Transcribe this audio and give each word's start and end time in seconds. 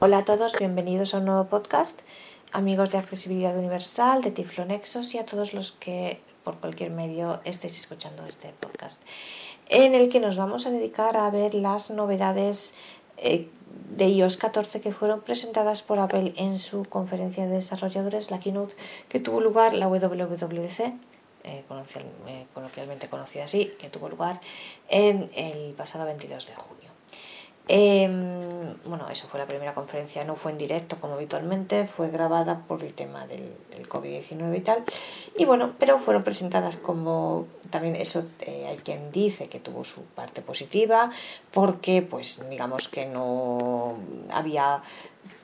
Hola 0.00 0.18
a 0.18 0.24
todos, 0.24 0.56
bienvenidos 0.56 1.12
a 1.12 1.18
un 1.18 1.24
nuevo 1.24 1.46
podcast, 1.46 2.02
amigos 2.52 2.90
de 2.90 2.98
Accesibilidad 2.98 3.58
Universal, 3.58 4.22
de 4.22 4.30
Tiflonexos 4.30 5.12
y 5.12 5.18
a 5.18 5.26
todos 5.26 5.54
los 5.54 5.72
que 5.72 6.20
por 6.44 6.58
cualquier 6.58 6.92
medio 6.92 7.40
estéis 7.42 7.76
escuchando 7.76 8.24
este 8.24 8.54
podcast, 8.60 9.02
en 9.68 9.96
el 9.96 10.08
que 10.08 10.20
nos 10.20 10.36
vamos 10.36 10.66
a 10.66 10.70
dedicar 10.70 11.16
a 11.16 11.28
ver 11.30 11.52
las 11.54 11.90
novedades 11.90 12.74
eh, 13.16 13.48
de 13.96 14.08
iOS 14.08 14.36
14 14.36 14.80
que 14.80 14.92
fueron 14.92 15.20
presentadas 15.20 15.82
por 15.82 15.98
Apple 15.98 16.32
en 16.36 16.58
su 16.58 16.84
conferencia 16.84 17.46
de 17.46 17.54
desarrolladores, 17.54 18.30
la 18.30 18.38
keynote 18.38 18.76
que 19.08 19.18
tuvo 19.18 19.40
lugar, 19.40 19.72
la 19.72 19.88
WWDC, 19.88 20.78
eh, 21.42 21.64
eh, 21.64 22.46
coloquialmente 22.54 23.08
conocida 23.08 23.42
así, 23.42 23.72
que 23.80 23.90
tuvo 23.90 24.08
lugar 24.08 24.40
en 24.88 25.28
el 25.34 25.74
pasado 25.74 26.04
22 26.04 26.46
de 26.46 26.54
junio. 26.54 26.87
Em, 27.70 28.40
bueno, 28.86 29.06
eso 29.10 29.28
fue 29.28 29.38
la 29.38 29.46
primera 29.46 29.74
conferencia, 29.74 30.24
no 30.24 30.36
fue 30.36 30.52
en 30.52 30.58
directo 30.58 30.96
como 30.98 31.14
habitualmente, 31.14 31.86
fue 31.86 32.08
grabada 32.08 32.64
por 32.66 32.82
el 32.82 32.94
tema 32.94 33.26
del, 33.26 33.52
COVID-19 33.88 34.56
y 34.56 34.60
tal. 34.60 34.84
Y 35.36 35.44
bueno, 35.44 35.74
pero 35.78 35.98
fueron 35.98 36.24
presentadas 36.24 36.76
como 36.76 37.46
también 37.70 37.96
eso 37.96 38.24
eh, 38.40 38.66
hay 38.68 38.78
quien 38.78 39.12
dice 39.12 39.48
que 39.48 39.60
tuvo 39.60 39.84
su 39.84 40.02
parte 40.02 40.42
positiva, 40.42 41.10
porque 41.52 42.02
pues 42.02 42.42
digamos 42.50 42.88
que 42.88 43.06
no 43.06 43.96
había 44.30 44.82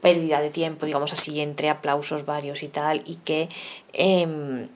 pérdida 0.00 0.41
de 0.41 0.50
tiempo, 0.50 0.86
digamos 0.86 1.12
así, 1.12 1.41
entre 1.41 1.70
aplausos 1.70 2.24
varios 2.24 2.62
y 2.62 2.68
tal, 2.68 3.02
y 3.06 3.16
que 3.16 3.48
em, 3.92 4.68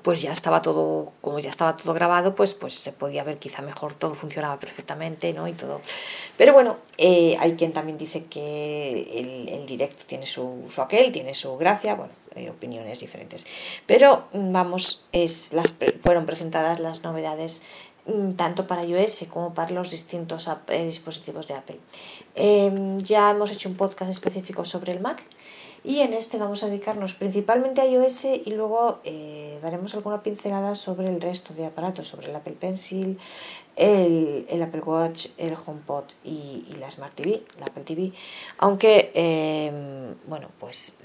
pues 0.00 0.22
ya 0.22 0.32
estaba 0.32 0.62
todo, 0.62 1.12
como 1.20 1.38
ya 1.38 1.50
estaba 1.50 1.76
todo 1.76 1.92
grabado, 1.92 2.34
pues, 2.34 2.54
pues 2.54 2.74
se 2.74 2.92
podía 2.92 3.24
ver 3.24 3.38
quizá 3.38 3.62
mejor, 3.62 3.94
todo 3.94 4.14
funcionaba 4.14 4.58
perfectamente, 4.58 5.32
¿no? 5.32 5.46
Y 5.46 5.52
todo. 5.52 5.80
Pero 6.36 6.52
bueno, 6.52 6.78
eh, 6.96 7.36
hay 7.38 7.54
quien 7.54 7.72
también 7.72 7.98
dice 7.98 8.24
que 8.24 9.48
el, 9.48 9.66
directo 9.66 10.04
tiene 10.06 10.26
su, 10.26 10.66
su, 10.70 10.82
aquel, 10.82 11.12
tiene 11.12 11.34
su 11.34 11.56
gracia, 11.56 11.94
bueno, 11.94 12.12
hay 12.34 12.48
opiniones 12.48 13.00
diferentes. 13.00 13.46
Pero 13.86 14.24
vamos, 14.32 15.04
es, 15.12 15.52
las, 15.52 15.74
fueron 16.00 16.26
presentadas 16.26 16.80
las 16.80 17.04
novedades 17.04 17.62
mm, 18.06 18.32
tanto 18.32 18.66
para 18.66 18.84
iOS 18.84 19.26
como 19.30 19.54
para 19.54 19.70
los 19.70 19.90
distintos 19.90 20.48
eh, 20.68 20.84
dispositivos 20.84 21.46
de 21.48 21.54
Apple. 21.54 21.78
Em, 22.34 22.98
ya 22.98 23.30
hemos 23.30 23.50
hecho 23.52 23.68
un 23.68 23.76
podcast 23.76 24.10
específico 24.10 24.64
sobre 24.64 24.92
el 24.92 25.00
Mac 25.00 25.22
y 25.84 26.00
en 26.00 26.12
este 26.12 26.38
vamos 26.38 26.62
a 26.62 26.66
dedicarnos 26.66 27.14
principalmente 27.14 27.80
a 27.80 27.86
iOS 27.86 28.24
y 28.24 28.50
luego 28.52 29.00
eh, 29.04 29.58
daremos 29.62 29.94
alguna 29.94 30.22
pincelada 30.22 30.74
sobre 30.74 31.08
el 31.08 31.20
resto 31.20 31.54
de 31.54 31.66
aparatos, 31.66 32.08
sobre 32.08 32.30
el 32.30 32.36
Apple 32.36 32.56
Pencil, 32.58 33.18
el, 33.76 34.62
Apple 34.62 34.82
Watch, 34.82 35.28
el 35.38 35.54
HomePod 35.54 36.04
y, 36.24 36.64
la 36.78 36.90
Smart 36.90 37.14
TV, 37.14 37.42
la 37.58 37.66
Apple 37.66 37.84
TV. 37.84 38.12
Aunque, 38.58 39.10
em, 39.14 40.14
bueno, 40.28 40.48
pues 40.58 40.96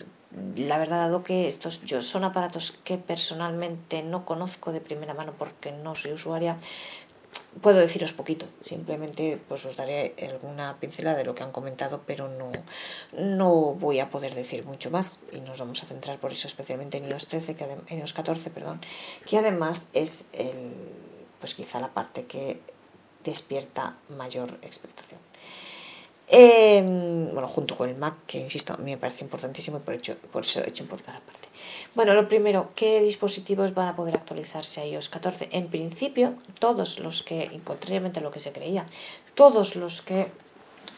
la 0.55 0.77
verdad, 0.77 0.97
dado 0.97 1.23
que 1.23 1.47
estos 1.47 1.83
yo, 1.83 2.01
son 2.01 2.23
aparatos 2.23 2.77
que 2.83 2.97
personalmente 2.97 4.03
no 4.03 4.25
conozco 4.25 4.71
de 4.71 4.81
primera 4.81 5.13
mano 5.13 5.33
porque 5.37 5.71
no 5.71 5.95
soy 5.95 6.13
usuaria, 6.13 6.57
puedo 7.61 7.79
deciros 7.79 8.13
poquito, 8.13 8.47
simplemente 8.59 9.39
pues 9.47 9.65
os 9.65 9.75
daré 9.75 10.15
alguna 10.21 10.77
pincelada 10.79 11.17
de 11.17 11.25
lo 11.25 11.35
que 11.35 11.43
han 11.43 11.51
comentado, 11.51 12.01
pero 12.05 12.27
no, 12.27 12.51
no 13.13 13.73
voy 13.73 13.99
a 13.99 14.09
poder 14.09 14.35
decir 14.35 14.65
mucho 14.65 14.91
más 14.91 15.19
y 15.31 15.39
nos 15.41 15.59
vamos 15.59 15.81
a 15.83 15.85
centrar 15.85 16.19
por 16.19 16.31
eso 16.31 16.47
especialmente 16.47 16.97
en 16.97 17.09
iOS 17.09 17.27
13, 17.27 17.55
que 17.55 17.65
en 17.87 17.99
iOS 17.99 18.13
14, 18.13 18.49
perdón, 18.49 18.81
que 19.25 19.37
además 19.37 19.89
es 19.93 20.25
el, 20.33 20.73
pues 21.39 21.53
quizá 21.53 21.79
la 21.79 21.93
parte 21.93 22.25
que 22.25 22.59
despierta 23.23 23.97
mayor 24.09 24.57
expectación. 24.61 25.19
Em, 26.29 27.31
bueno, 27.31 27.47
junto 27.47 27.77
con 27.77 27.87
el 27.89 27.95
Mac, 27.95 28.15
que 28.27 28.37
insisto, 28.37 28.73
a 28.73 28.77
mí 28.77 28.91
me 28.91 28.97
parece 28.97 29.23
importantísimo 29.23 29.77
y 29.77 29.79
por, 29.79 29.93
hecho, 29.93 30.15
por 30.31 30.43
eso 30.43 30.61
he 30.61 30.67
hecho 30.67 30.83
un 30.83 30.89
podcast 30.89 31.19
aparte. 31.19 31.47
Bueno, 31.95 32.13
lo 32.13 32.27
primero, 32.27 32.71
¿qué 32.75 33.01
dispositivos 33.01 33.73
van 33.73 33.87
a 33.87 33.95
poder 33.95 34.15
actualizarse 34.15 34.81
a 34.81 34.85
iOS 34.85 35.07
14? 35.07 35.47
En 35.51 35.69
principio, 35.69 36.35
todos 36.59 36.99
los 36.99 37.23
que, 37.23 37.61
contrariamente 37.63 38.19
a 38.19 38.23
lo 38.23 38.31
que 38.31 38.41
se 38.41 38.51
creía, 38.51 38.85
todos 39.35 39.77
los 39.77 40.01
que 40.01 40.27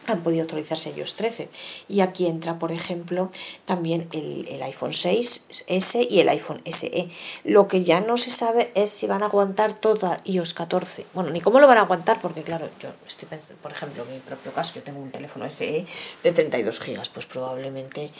han 0.06 0.22
podido 0.22 0.42
actualizarse 0.42 0.92
iOS 0.96 1.14
13. 1.14 1.48
Y 1.88 2.00
aquí 2.00 2.26
entra, 2.26 2.58
por 2.58 2.72
ejemplo, 2.72 3.30
también 3.64 4.08
el, 4.12 4.62
iPhone 4.62 4.92
6S 4.92 6.06
y 6.08 6.20
el 6.20 6.28
iPhone 6.28 6.62
SE. 6.64 7.08
Lo 7.44 7.68
que 7.68 7.84
ya 7.84 8.00
no 8.00 8.16
se 8.16 8.30
sabe 8.30 8.70
es 8.74 8.90
si 8.90 9.06
van 9.06 9.22
a 9.22 9.26
aguantar 9.26 9.72
toda 9.72 10.18
iOS 10.24 10.54
14. 10.54 11.06
Bueno, 11.14 11.30
ni 11.30 11.40
cómo 11.40 11.60
lo 11.60 11.66
van 11.66 11.78
a 11.78 11.82
aguantar, 11.82 12.20
porque 12.20 12.42
claro, 12.42 12.68
yo 12.80 12.90
estoy 13.06 13.28
pensando, 13.28 13.60
por 13.62 13.72
ejemplo, 13.72 14.04
en 14.04 14.14
mi 14.14 14.18
propio 14.20 14.52
caso, 14.52 14.74
yo 14.74 14.82
tengo 14.82 15.00
un 15.00 15.10
teléfono 15.10 15.48
SE 15.50 15.86
de 16.22 16.32
32 16.32 16.80
GB, 16.80 17.00
pues 17.12 17.26
probablemente 17.26 18.10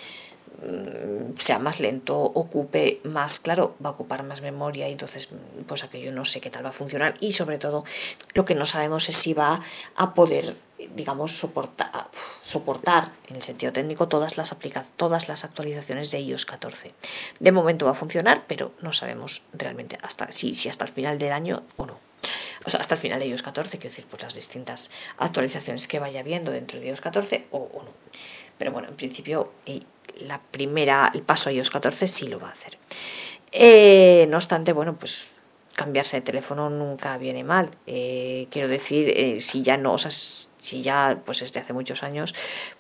mm, 0.63 1.39
sea 1.39 1.59
más 1.59 1.81
lento, 1.81 2.19
ocupe 2.19 3.01
más, 3.05 3.41
claro, 3.41 3.75
va 3.85 3.91
a 3.91 3.93
ocupar 3.93 4.23
más 4.23 4.43
memoria 4.43 4.89
y 4.89 4.93
entonces 4.93 5.29
pues 5.67 5.85
aquello 5.85 6.13
no 6.13 6.25
sé 6.25 6.41
qué 6.41 6.51
tal 6.51 6.65
va 6.65 6.71
a 6.71 6.73
funcionar 6.73 7.17
y 7.21 7.33
sobre 7.33 7.59
todo 7.59 7.85
lo 8.35 8.45
que 8.45 8.55
no 8.55 8.67
sabemos 8.67 9.09
es 9.09 9.17
si 9.17 9.35
va 9.35 9.61
a 9.97 10.15
poder 10.15 10.57
digamos, 10.95 11.37
soportar, 11.37 12.11
soportar 12.43 13.13
en 13.29 13.37
el 13.37 13.43
sentido 13.43 13.73
técnico 13.73 14.09
todas 14.09 14.37
las, 14.37 14.55
todas 14.97 15.29
las 15.29 15.45
actualizaciones 15.45 16.11
de 16.11 16.21
iOS 16.21 16.47
14. 16.47 16.95
De 17.39 17.53
momento 17.53 17.87
va 17.87 17.93
a 17.93 17.95
funcionar, 17.95 18.45
pero 18.47 18.73
no 18.81 18.93
sabemos 18.93 19.43
realmente 19.53 19.99
hasta 20.03 20.33
si, 20.33 20.55
si 20.55 20.69
hasta 20.69 20.85
el 20.85 20.93
final 20.93 21.19
del 21.19 21.33
año 21.33 21.63
o 21.77 21.87
no. 21.87 22.11
O 22.65 22.71
sea, 22.71 22.81
hasta 22.81 22.95
el 22.95 23.01
final 23.01 23.21
de 23.21 23.27
iOS 23.27 23.43
14, 23.43 23.79
quiero 23.79 23.91
decir, 23.91 24.07
pues 24.09 24.23
las 24.23 24.35
distintas 24.35 24.91
actualizaciones 25.19 25.89
que 25.89 25.99
vaya 25.99 26.21
habiendo 26.21 26.53
dentro 26.53 26.79
de 26.79 26.89
iOS 26.89 27.01
14 27.01 27.47
o, 27.51 27.69
no. 27.75 27.91
Pero 28.59 28.73
bueno, 28.73 28.89
en 28.89 28.97
principio 28.97 29.53
eh, 29.65 29.81
la 30.19 30.41
primera, 30.41 31.11
el 31.15 31.23
paso 31.23 31.49
a 31.49 31.53
iOS 31.53 31.71
14 31.71 32.07
sí 32.07 32.27
lo 32.27 32.39
va 32.39 32.49
a 32.49 32.53
hacer. 32.53 32.79
Eh, 33.53 34.27
no 34.29 34.37
obstante, 34.37 34.73
bueno, 34.73 34.97
pues 34.99 35.31
cambiarse 35.75 36.19
de 36.19 36.23
teléfono 36.23 36.69
nunca 36.69 37.17
viene 37.17 37.43
mal. 37.43 37.71
Eh, 37.87 38.49
quiero 38.51 38.69
decir, 38.69 39.41
si 39.41 39.63
ya 39.63 39.79
no, 39.79 39.95
o 39.95 39.99
si 40.61 40.83
ya 40.83 41.21
pues 41.25 41.41
desde 41.41 41.61
hace 41.61 41.73
muchos 41.73 42.03
años, 42.03 42.35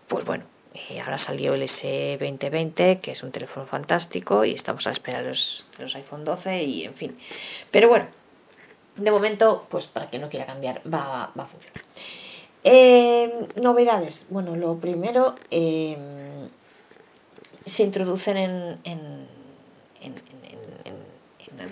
pues 0.06 0.24
bueno, 0.24 0.44
eh, 0.74 1.00
ahora 1.00 1.18
salió 1.18 1.54
el 1.54 1.62
S2020, 1.62 3.00
que 3.00 3.12
es 3.12 3.22
un 3.22 3.32
teléfono 3.32 3.66
fantástico, 3.66 4.44
y 4.44 4.52
estamos 4.52 4.86
a 4.86 4.91
la 4.91 4.94
espera 4.94 5.22
de 5.22 5.30
los, 5.30 5.66
los 5.78 5.94
iPhone 5.96 6.24
12 6.24 6.62
y 6.62 6.84
en 6.84 6.94
fin. 6.94 7.18
Pero 7.70 7.88
bueno, 7.88 8.06
de 8.96 9.10
momento, 9.10 9.66
pues 9.68 9.86
para 9.86 10.08
quien 10.08 10.22
no 10.22 10.28
quiera 10.28 10.46
cambiar, 10.46 10.80
va, 10.82 11.32
va 11.36 11.44
a 11.44 11.46
funcionar. 11.46 11.82
Eh, 12.62 13.48
novedades. 13.56 14.26
Bueno, 14.28 14.54
lo 14.54 14.78
primero, 14.78 15.34
eh, 15.50 15.97
se 17.64 17.82
introducen 17.82 18.36
en, 18.36 18.78
en 18.84 19.26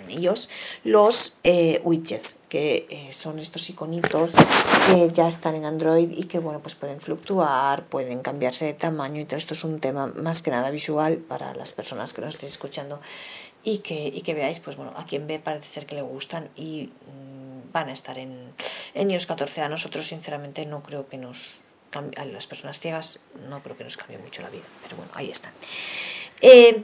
ellos 0.09 0.49
los 0.83 1.33
eh, 1.43 1.81
widgets, 1.83 2.39
que 2.49 2.87
eh, 2.89 3.11
son 3.11 3.39
estos 3.39 3.69
iconitos 3.69 4.31
que 4.91 5.09
ya 5.11 5.27
están 5.27 5.55
en 5.55 5.65
Android 5.65 6.11
y 6.11 6.23
que 6.25 6.39
bueno, 6.39 6.59
pues 6.59 6.75
pueden 6.75 7.01
fluctuar, 7.01 7.85
pueden 7.85 8.21
cambiarse 8.21 8.65
de 8.65 8.73
tamaño 8.73 9.21
y 9.21 9.25
todo 9.25 9.37
esto 9.37 9.53
es 9.53 9.63
un 9.63 9.79
tema 9.79 10.07
más 10.07 10.41
que 10.41 10.51
nada 10.51 10.69
visual 10.69 11.17
para 11.17 11.53
las 11.55 11.73
personas 11.73 12.13
que 12.13 12.21
nos 12.21 12.35
estéis 12.35 12.53
escuchando 12.53 12.99
y 13.63 13.79
que, 13.79 14.07
y 14.07 14.21
que 14.21 14.33
veáis, 14.33 14.59
pues 14.59 14.77
bueno, 14.77 14.93
a 14.95 15.05
quien 15.05 15.27
ve 15.27 15.39
parece 15.39 15.67
ser 15.67 15.85
que 15.85 15.95
le 15.95 16.01
gustan 16.01 16.49
y 16.55 16.87
mm, 16.87 17.71
van 17.71 17.89
a 17.89 17.93
estar 17.93 18.17
en, 18.17 18.53
en 18.93 19.11
iOS 19.11 19.25
14. 19.25 19.61
A 19.61 19.69
nosotros, 19.69 20.07
sinceramente, 20.07 20.65
no 20.65 20.81
creo 20.81 21.07
que 21.07 21.17
nos 21.17 21.59
a 22.17 22.25
las 22.25 22.47
personas 22.47 22.79
ciegas 22.79 23.19
no 23.49 23.61
creo 23.63 23.75
que 23.75 23.83
nos 23.83 23.97
cambie 23.97 24.17
mucho 24.19 24.41
la 24.41 24.49
vida, 24.49 24.63
pero 24.83 24.97
bueno, 24.97 25.11
ahí 25.15 25.31
están. 25.31 25.51
Eh, 26.41 26.83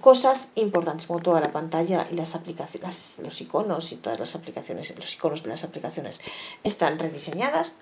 cosas 0.00 0.50
importantes 0.54 1.06
como 1.06 1.20
toda 1.20 1.40
la 1.40 1.52
pantalla 1.52 2.06
y 2.10 2.14
las 2.14 2.34
aplicaciones, 2.34 3.16
los 3.22 3.40
iconos 3.40 3.92
y 3.92 3.96
todas 3.96 4.18
las 4.18 4.34
aplicaciones, 4.34 4.94
los 4.96 5.14
iconos 5.14 5.42
de 5.42 5.50
las 5.50 5.64
aplicaciones 5.64 6.20
están 6.64 6.98
rediseñadas. 6.98 7.72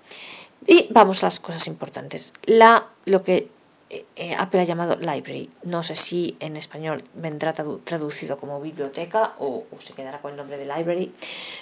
Y 0.67 0.87
vamos 0.91 1.23
a 1.23 1.27
las 1.27 1.39
cosas 1.39 1.67
importantes. 1.67 2.33
La, 2.45 2.87
lo 3.05 3.23
que 3.23 3.49
eh, 3.93 4.05
eh, 4.15 4.33
Apple 4.37 4.61
ha 4.61 4.63
llamado 4.63 4.95
library. 4.95 5.49
No 5.63 5.83
sé 5.83 5.97
si 5.97 6.37
en 6.39 6.55
español 6.55 7.03
vendrá 7.13 7.51
traducido 7.51 8.37
como 8.37 8.61
biblioteca 8.61 9.33
o, 9.37 9.65
se 9.79 9.91
quedará 9.91 10.21
con 10.21 10.31
el 10.31 10.37
nombre 10.37 10.57
de 10.57 10.65
library. 10.65 11.13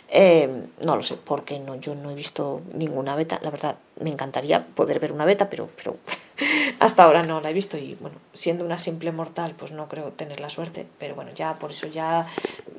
Eh, 0.09 0.47
no 0.81 0.95
lo 0.95 1.01
sé, 1.01 1.17
porque 1.17 1.57
no, 1.57 1.77
yo 1.77 1.95
no 1.95 2.11
he 2.11 2.13
visto 2.13 2.61
ninguna 2.71 3.15
beta. 3.15 3.39
La 3.41 3.49
verdad, 3.49 3.77
me 3.99 4.11
encantaría 4.11 4.63
poder 4.63 4.99
ver 4.99 5.11
una 5.11 5.25
beta, 5.25 5.49
pero, 5.49 5.69
pero 5.75 5.97
hasta 6.79 7.03
ahora 7.05 7.23
no 7.23 7.41
la 7.41 7.49
he 7.49 7.53
visto 7.53 7.79
y 7.79 7.95
bueno, 7.99 8.17
siendo 8.35 8.63
una 8.63 8.77
simple 8.77 9.11
mortal, 9.11 9.55
pues 9.57 9.71
no 9.71 9.89
creo 9.89 10.11
tener 10.11 10.39
la 10.39 10.49
suerte. 10.49 10.85
Pero 10.99 11.15
bueno, 11.15 11.31
ya 11.33 11.57
por 11.57 11.71
eso 11.71 11.87
ya 11.87 12.27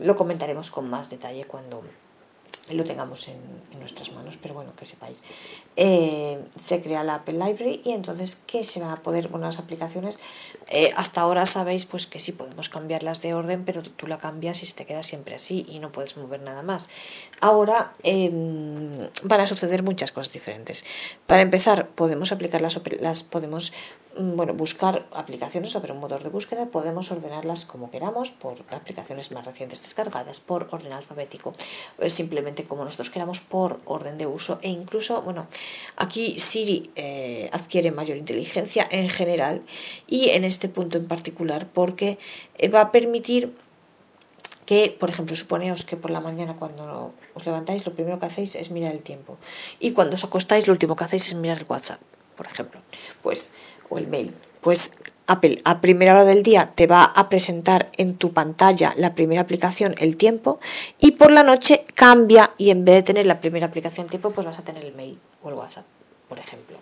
lo 0.01 0.15
comentaremos 0.15 0.71
con 0.71 0.89
más 0.89 1.11
detalle 1.11 1.45
cuando, 1.47 1.83
lo 2.75 2.85
tengamos 2.85 3.29
en, 3.29 3.61
nuestras 3.81 4.13
manos, 4.13 4.37
pero 4.37 4.53
bueno, 4.53 4.75
que 4.77 4.85
sepáis. 4.85 5.25
Eh, 5.75 6.39
se 6.55 6.83
crea 6.83 7.03
la 7.03 7.15
Apple 7.15 7.33
Library 7.33 7.81
y 7.83 7.93
entonces, 7.93 8.37
¿qué 8.47 8.63
se 8.63 8.79
van 8.79 8.91
a 8.91 9.03
poder? 9.03 9.29
Bueno, 9.29 9.47
las 9.47 9.59
aplicaciones, 9.59 10.21
eh, 10.69 10.93
hasta 10.97 11.23
ahora 11.23 11.47
sabéis 11.47 11.87
pues 11.87 12.07
que 12.07 12.21
sí 12.21 12.33
podemos 12.33 12.69
cambiarlas 12.69 13.23
de 13.23 13.33
orden, 13.33 13.65
pero 13.65 13.83
tú 13.83 14.07
la 14.07 14.19
cambias 14.19 14.63
y 14.63 14.67
se 14.67 14.75
te 14.75 14.85
queda 14.85 15.03
siempre 15.03 15.35
así 15.35 15.65
y 15.67 15.79
no 15.79 15.93
puedes 15.93 16.19
mover 16.19 16.43
nada 16.43 16.63
más. 16.63 16.91
Ahora 17.41 17.95
em, 18.03 18.90
van 19.23 19.41
a 19.41 19.47
suceder 19.47 19.83
muchas 19.83 20.13
cosas 20.13 20.33
diferentes. 20.33 20.85
Para 21.27 21.43
empezar, 21.43 21.89
podemos 21.89 22.33
aplicar 22.33 22.61
las, 22.61 23.23
podemos 23.23 23.73
mm, 24.19 24.37
bueno, 24.37 24.55
buscar 24.55 25.07
aplicaciones 25.13 25.71
sobre 25.71 25.93
un 25.93 26.01
motor 26.01 26.23
de 26.23 26.29
búsqueda, 26.29 26.67
podemos 26.67 27.11
ordenarlas 27.11 27.65
como 27.65 27.91
queramos, 27.91 28.33
por 28.33 28.55
aplicaciones 28.71 29.31
más 29.31 29.47
recientes 29.47 29.83
descargadas, 29.83 30.41
por 30.41 30.69
orden 30.71 30.93
alfabético, 30.93 31.55
eh, 31.99 32.11
simplemente 32.11 32.65
como 32.65 32.85
nosotros 32.85 33.11
queramos, 33.11 33.41
por 33.41 33.81
orden 33.85 34.19
de 34.19 34.27
uso 34.27 34.59
e 34.63 34.71
incluso, 34.71 35.23
bueno, 35.23 35.47
aquí 35.97 36.39
Siri 36.39 36.91
eh, 36.97 37.49
adquiere 37.53 37.91
mayor 37.91 38.17
inteligencia 38.17 38.87
en 38.91 39.09
general 39.09 39.63
y 40.07 40.31
en 40.31 40.45
este 40.45 40.69
punto 40.69 40.99
en 40.99 41.07
particular 41.07 41.67
porque 41.73 42.19
eh, 42.59 42.69
va 42.69 42.81
a 42.81 42.93
permitir 42.93 43.55
que, 44.71 44.97
por 45.01 45.11
ejemplo, 45.11 45.35
suponeos 45.35 45.85
que 45.85 45.97
por 45.97 46.13
la 46.13 46.21
mañana 46.21 46.55
cuando 46.57 47.13
os 47.35 47.45
levantáis 47.45 47.85
lo 47.85 47.93
primero 47.93 48.21
que 48.21 48.27
hacéis 48.27 48.55
es 48.55 48.71
mirar 48.71 48.93
el 48.93 49.03
tiempo 49.03 49.37
y 49.81 49.91
cuando 49.91 50.15
os 50.15 50.23
acostáis 50.23 50.69
lo 50.69 50.73
último 50.73 50.95
que 50.95 51.03
hacéis 51.03 51.27
es 51.27 51.35
mirar 51.35 51.59
el 51.59 51.67
WhatsApp, 51.69 51.99
por 52.37 52.47
ejemplo, 52.47 52.79
pues 53.21 53.51
o 53.89 53.99
el 53.99 54.07
mail. 54.07 54.33
Pues 54.61 54.93
Apple 55.27 55.61
a 55.65 55.81
primera 55.81 56.13
hora 56.13 56.25
del 56.25 56.45
día 56.45 56.71
te 56.73 56.87
va 56.87 57.03
a 57.03 57.29
presentar 57.29 57.91
en 57.97 58.15
tu 58.15 58.33
pantalla 58.33 58.95
la 58.97 59.17
primera 59.17 59.41
aplicación, 59.41 59.97
el 59.99 60.17
tiempo, 60.17 60.61
y 61.01 61.19
por 61.19 61.33
la 61.33 61.43
noche 61.43 61.85
cambia 61.97 62.53
y 62.57 62.71
en 62.71 62.85
vez 62.85 62.95
de 62.95 63.03
tener 63.03 63.27
la 63.27 63.41
primera 63.41 63.67
aplicación 63.67 64.07
tiempo, 64.07 64.31
pues 64.31 64.47
vas 64.47 64.61
a 64.61 64.63
tener 64.63 64.85
el 64.85 64.95
mail 64.95 65.19
o 65.43 65.49
el 65.49 65.57
WhatsApp, 65.57 65.85
por 66.29 66.39
ejemplo. 66.39 66.77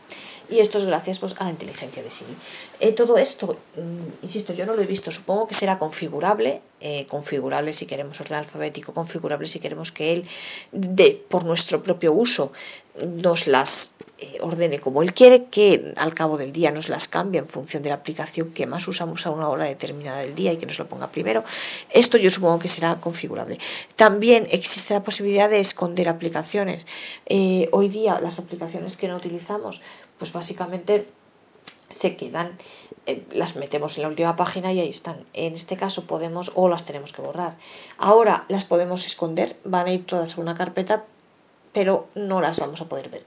Y 0.50 0.60
esto 0.60 0.78
es 0.78 0.86
gracias 0.86 1.18
pues, 1.18 1.34
a 1.38 1.44
la 1.44 1.50
inteligencia 1.50 2.02
de 2.02 2.10
Siri. 2.10 2.34
Eh, 2.80 2.92
todo 2.92 3.18
esto, 3.18 3.58
mm, 3.76 4.24
insisto, 4.24 4.54
yo 4.54 4.64
no 4.64 4.74
lo 4.74 4.82
he 4.82 4.86
visto, 4.86 5.12
supongo 5.12 5.46
que 5.46 5.54
será 5.54 5.78
configurable, 5.78 6.62
eh, 6.80 7.06
configurable 7.08 7.72
si 7.72 7.86
queremos 7.86 8.20
orden 8.20 8.38
alfabético, 8.38 8.94
configurable 8.94 9.48
si 9.48 9.60
queremos 9.60 9.92
que 9.92 10.12
él, 10.12 10.24
de, 10.72 11.22
por 11.28 11.44
nuestro 11.44 11.82
propio 11.82 12.12
uso, 12.12 12.52
nos 13.06 13.46
las 13.46 13.92
eh, 14.18 14.38
ordene 14.40 14.80
como 14.80 15.02
él 15.02 15.14
quiere, 15.14 15.44
que 15.44 15.92
al 15.96 16.14
cabo 16.14 16.38
del 16.38 16.52
día 16.52 16.72
nos 16.72 16.88
las 16.88 17.06
cambie 17.06 17.38
en 17.38 17.48
función 17.48 17.82
de 17.82 17.90
la 17.90 17.96
aplicación 17.96 18.50
que 18.50 18.66
más 18.66 18.88
usamos 18.88 19.26
a 19.26 19.30
una 19.30 19.48
hora 19.48 19.66
determinada 19.66 20.18
del 20.18 20.34
día 20.34 20.52
y 20.52 20.56
que 20.56 20.66
nos 20.66 20.78
lo 20.78 20.88
ponga 20.88 21.08
primero. 21.12 21.44
Esto 21.90 22.16
yo 22.16 22.28
supongo 22.30 22.58
que 22.58 22.68
será 22.68 23.00
configurable. 23.00 23.58
También 23.94 24.46
existe 24.50 24.94
la 24.94 25.02
posibilidad 25.02 25.48
de 25.48 25.60
esconder 25.60 26.08
aplicaciones. 26.08 26.86
Eh, 27.26 27.68
hoy 27.70 27.88
día 27.88 28.20
las 28.20 28.38
aplicaciones 28.38 28.96
que 28.96 29.06
no 29.06 29.16
utilizamos, 29.16 29.80
pues 30.18 30.32
básicamente 30.32 31.06
se 31.88 32.16
quedan, 32.16 32.56
eh, 33.06 33.24
las 33.32 33.56
metemos 33.56 33.96
en 33.96 34.02
la 34.02 34.08
última 34.08 34.36
página 34.36 34.72
y 34.72 34.80
ahí 34.80 34.88
están. 34.88 35.24
En 35.32 35.54
este 35.54 35.76
caso 35.76 36.06
podemos 36.06 36.52
o 36.54 36.68
las 36.68 36.84
tenemos 36.84 37.12
que 37.12 37.22
borrar. 37.22 37.56
Ahora 37.96 38.44
las 38.48 38.64
podemos 38.64 39.06
esconder, 39.06 39.56
van 39.64 39.86
a 39.86 39.92
ir 39.92 40.06
todas 40.06 40.36
a 40.36 40.40
una 40.40 40.54
carpeta, 40.54 41.04
pero 41.72 42.08
no 42.14 42.40
las 42.40 42.58
vamos 42.58 42.80
a 42.80 42.88
poder 42.88 43.08
ver 43.08 43.24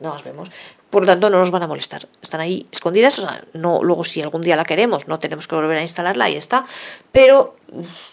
no 0.00 0.12
las 0.12 0.24
vemos. 0.24 0.50
Por 0.90 1.02
lo 1.02 1.06
tanto, 1.06 1.30
no 1.30 1.38
nos 1.38 1.50
van 1.50 1.62
a 1.62 1.66
molestar. 1.66 2.08
Están 2.22 2.40
ahí 2.40 2.66
escondidas. 2.70 3.18
O 3.18 3.22
sea, 3.22 3.44
no, 3.52 3.82
luego, 3.82 4.04
si 4.04 4.22
algún 4.22 4.42
día 4.42 4.56
la 4.56 4.64
queremos, 4.64 5.08
no 5.08 5.18
tenemos 5.18 5.46
que 5.46 5.54
volver 5.54 5.78
a 5.78 5.82
instalarla, 5.82 6.26
ahí 6.26 6.36
está. 6.36 6.64
Pero 7.12 7.56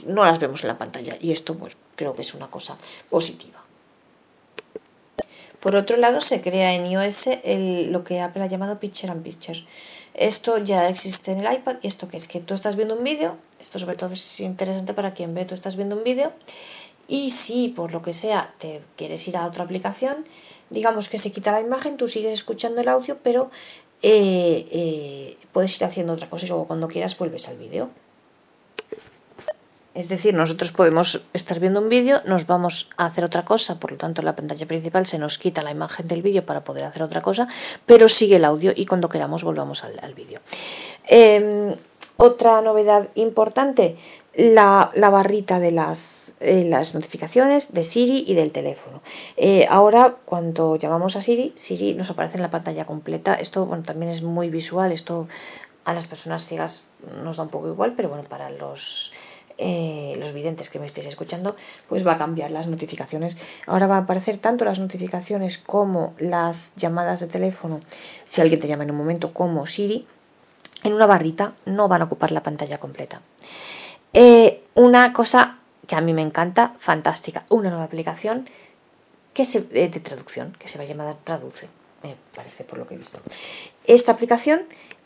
no 0.05 0.25
las 0.25 0.39
vemos 0.39 0.63
en 0.63 0.69
la 0.69 0.77
pantalla. 0.77 1.15
Y 1.19 1.31
esto, 1.31 1.55
pues, 1.55 1.77
creo 1.95 2.13
que 2.13 2.23
es 2.23 2.33
una 2.33 2.47
cosa 2.47 2.77
positiva. 3.09 3.62
Por 5.63 5.77
otro 5.77 5.95
lado, 5.95 6.19
se 6.19 6.41
crea 6.41 6.73
en 6.73 6.85
iOS 6.85 7.29
lo 7.89 8.03
que 8.03 8.19
Apple 8.19 8.43
ha 8.43 8.47
llamado 8.47 8.81
Picture 8.81 9.09
and 9.09 9.23
Picture. 9.23 9.65
Esto 10.13 10.57
ya 10.57 10.89
existe 10.89 11.31
en 11.31 11.39
el 11.39 11.53
iPad. 11.53 11.77
¿Y 11.81 11.87
esto 11.87 12.09
que 12.09 12.17
es? 12.17 12.27
Que 12.27 12.41
tú 12.41 12.53
estás 12.53 12.75
viendo 12.75 12.97
un 12.97 13.03
vídeo. 13.05 13.37
Esto, 13.61 13.79
sobre 13.79 13.95
todo, 13.95 14.11
es 14.11 14.41
interesante 14.41 14.93
para 14.93 15.13
quien 15.13 15.33
ve. 15.33 15.45
Tú 15.45 15.53
estás 15.53 15.77
viendo 15.77 15.95
un 15.95 16.03
vídeo. 16.03 16.33
Y 17.07 17.31
si 17.31 17.69
por 17.69 17.93
lo 17.93 18.01
que 18.01 18.13
sea 18.13 18.53
te 18.57 18.81
quieres 18.97 19.25
ir 19.29 19.37
a 19.37 19.45
otra 19.45 19.63
aplicación, 19.63 20.25
digamos 20.69 21.07
que 21.07 21.17
se 21.17 21.31
quita 21.31 21.53
la 21.53 21.61
imagen, 21.61 21.95
tú 21.95 22.09
sigues 22.09 22.33
escuchando 22.33 22.81
el 22.81 22.89
audio, 22.89 23.17
pero 23.23 23.49
eh, 24.01 24.67
eh, 24.69 25.37
puedes 25.53 25.77
ir 25.77 25.85
haciendo 25.85 26.11
otra 26.11 26.29
cosa 26.29 26.45
y 26.45 26.49
luego 26.49 26.67
cuando 26.67 26.89
quieras 26.89 27.17
vuelves 27.17 27.47
al 27.47 27.57
vídeo. 27.57 27.89
Es 29.93 30.09
decir, 30.09 30.33
nosotros 30.33 30.71
podemos 30.71 31.23
estar 31.33 31.59
viendo 31.59 31.79
un 31.79 31.89
vídeo, 31.89 32.21
nos 32.25 32.47
vamos 32.47 32.89
a 32.97 33.05
hacer 33.05 33.23
otra 33.23 33.45
cosa, 33.45 33.79
por 33.79 33.91
lo 33.91 33.97
tanto 33.97 34.21
en 34.21 34.25
la 34.25 34.35
pantalla 34.35 34.65
principal 34.65 35.05
se 35.05 35.19
nos 35.19 35.37
quita 35.37 35.61
la 35.61 35.71
imagen 35.71 36.07
del 36.07 36.21
vídeo 36.21 36.45
para 36.45 36.63
poder 36.63 36.83
hacer 36.83 37.03
otra 37.03 37.21
cosa, 37.21 37.47
pero 37.85 38.09
sigue 38.09 38.37
el 38.37 38.45
audio 38.45 38.73
y 38.75 38.85
cuando 38.85 39.09
queramos 39.09 39.43
volvamos 39.43 39.83
al, 39.83 40.13
vídeo. 40.15 40.39
Em, 41.05 41.75
otra 42.17 42.61
novedad 42.61 43.09
importante, 43.15 43.97
la 44.35 44.89
barrita 44.95 45.59
de 45.59 45.71
las 45.71 46.23
eh, 46.45 46.65
las 46.65 46.93
notificaciones 46.93 47.73
de 47.73 47.85
Siri 47.85 48.25
y 48.27 48.33
del 48.33 48.51
teléfono. 48.51 49.01
Eh, 49.37 49.65
ahora, 49.69 50.15
cuando 50.25 50.75
llamamos 50.75 51.15
a 51.15 51.21
Siri, 51.21 51.53
Siri 51.55 51.93
nos 51.93 52.09
aparece 52.09 52.35
en 52.35 52.41
la 52.41 52.51
pantalla 52.51 52.85
completa. 52.85 53.35
Esto 53.35 53.65
bueno, 53.65 53.83
también 53.83 54.11
es 54.11 54.23
muy 54.23 54.49
visual, 54.49 54.91
esto 54.91 55.29
a 55.85 55.93
las 55.93 56.07
personas 56.07 56.45
ciegas 56.45 56.83
nos 57.23 57.37
da 57.37 57.43
un 57.43 57.49
poco 57.49 57.69
igual, 57.69 57.93
pero 57.95 58.09
bueno, 58.09 58.25
para 58.25 58.49
los, 58.49 59.13
eh, 59.57 60.15
los 60.19 60.33
videntes 60.33 60.69
que 60.69 60.79
me 60.79 60.85
estéis 60.85 61.07
escuchando, 61.07 61.55
pues 61.89 62.05
va 62.05 62.13
a 62.13 62.17
cambiar 62.17 62.51
las 62.51 62.67
notificaciones. 62.67 63.37
Ahora 63.67 63.87
va 63.87 63.97
a 63.97 63.99
aparecer 63.99 64.37
tanto 64.37 64.65
las 64.65 64.79
notificaciones 64.79 65.57
como 65.57 66.13
las 66.19 66.73
llamadas 66.75 67.19
de 67.19 67.27
teléfono, 67.27 67.81
si 68.25 68.41
alguien 68.41 68.59
te 68.59 68.67
llama 68.67 68.83
en 68.83 68.91
un 68.91 68.97
momento, 68.97 69.33
como 69.33 69.65
Siri, 69.65 70.07
en 70.83 70.93
una 70.93 71.05
barrita, 71.05 71.53
no 71.65 71.87
van 71.87 72.01
a 72.01 72.05
ocupar 72.05 72.31
la 72.31 72.43
pantalla 72.43 72.77
completa. 72.79 73.21
una 74.75 75.13
cosa 75.13 75.57
que 75.87 75.95
a 75.95 76.01
mí 76.01 76.13
me 76.13 76.21
encanta, 76.21 76.73
fantástica, 76.79 77.45
una 77.49 77.69
nueva 77.69 77.85
aplicación 77.85 78.47
que 79.33 79.45
se, 79.45 79.59
eh, 79.71 79.89
de 79.89 79.99
traducción, 79.99 80.55
que 80.59 80.67
se 80.67 80.77
va 80.77 80.83
a 80.83 80.87
llamar 80.87 81.15
Traduce, 81.23 81.67
me 82.03 82.15
parece 82.35 82.63
por 82.63 82.77
lo 82.77 82.87
que 82.87 82.95
he 82.95 82.97
visto. 82.97 83.19
Esta 83.85 84.11
aplicación 84.11 84.61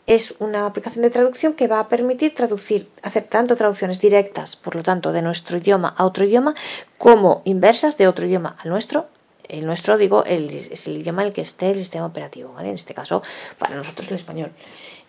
es 0.08 0.34
una 0.38 0.64
aplicación 0.64 1.02
de 1.02 1.10
traducción 1.10 1.52
que 1.52 1.68
va 1.68 1.80
a 1.80 1.88
permitir 1.88 2.34
traducir, 2.34 2.88
hacer 3.02 3.24
tanto 3.24 3.56
traducciones 3.56 4.00
directas, 4.00 4.56
por 4.56 4.74
lo 4.74 4.82
tanto, 4.82 5.12
de 5.12 5.20
nuestro 5.20 5.58
idioma 5.58 5.94
a 5.96 6.06
otro 6.06 6.24
idioma, 6.24 6.54
como 6.96 7.42
inversas 7.44 7.98
de 7.98 8.08
otro 8.08 8.26
idioma 8.26 8.56
al 8.58 8.70
nuestro. 8.70 9.06
El 9.46 9.66
nuestro, 9.66 9.98
digo, 9.98 10.24
es 10.24 10.86
el 10.86 10.96
idioma 10.96 11.22
en 11.22 11.28
el 11.28 11.34
que 11.34 11.42
esté 11.42 11.70
el 11.70 11.78
sistema 11.78 12.06
operativo, 12.06 12.54
¿vale? 12.54 12.70
En 12.70 12.74
este 12.74 12.94
caso, 12.94 13.22
para 13.58 13.76
nosotros 13.76 14.08
el 14.08 14.14
español. 14.14 14.50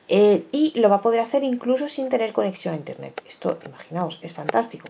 Eh, 0.09 0.43
y 0.51 0.77
lo 0.77 0.89
va 0.89 0.97
a 0.97 1.01
poder 1.01 1.21
hacer 1.21 1.43
incluso 1.43 1.87
sin 1.87 2.09
tener 2.09 2.33
conexión 2.33 2.73
a 2.73 2.77
Internet. 2.77 3.21
Esto, 3.25 3.57
imaginaos, 3.65 4.19
es 4.21 4.33
fantástico. 4.33 4.89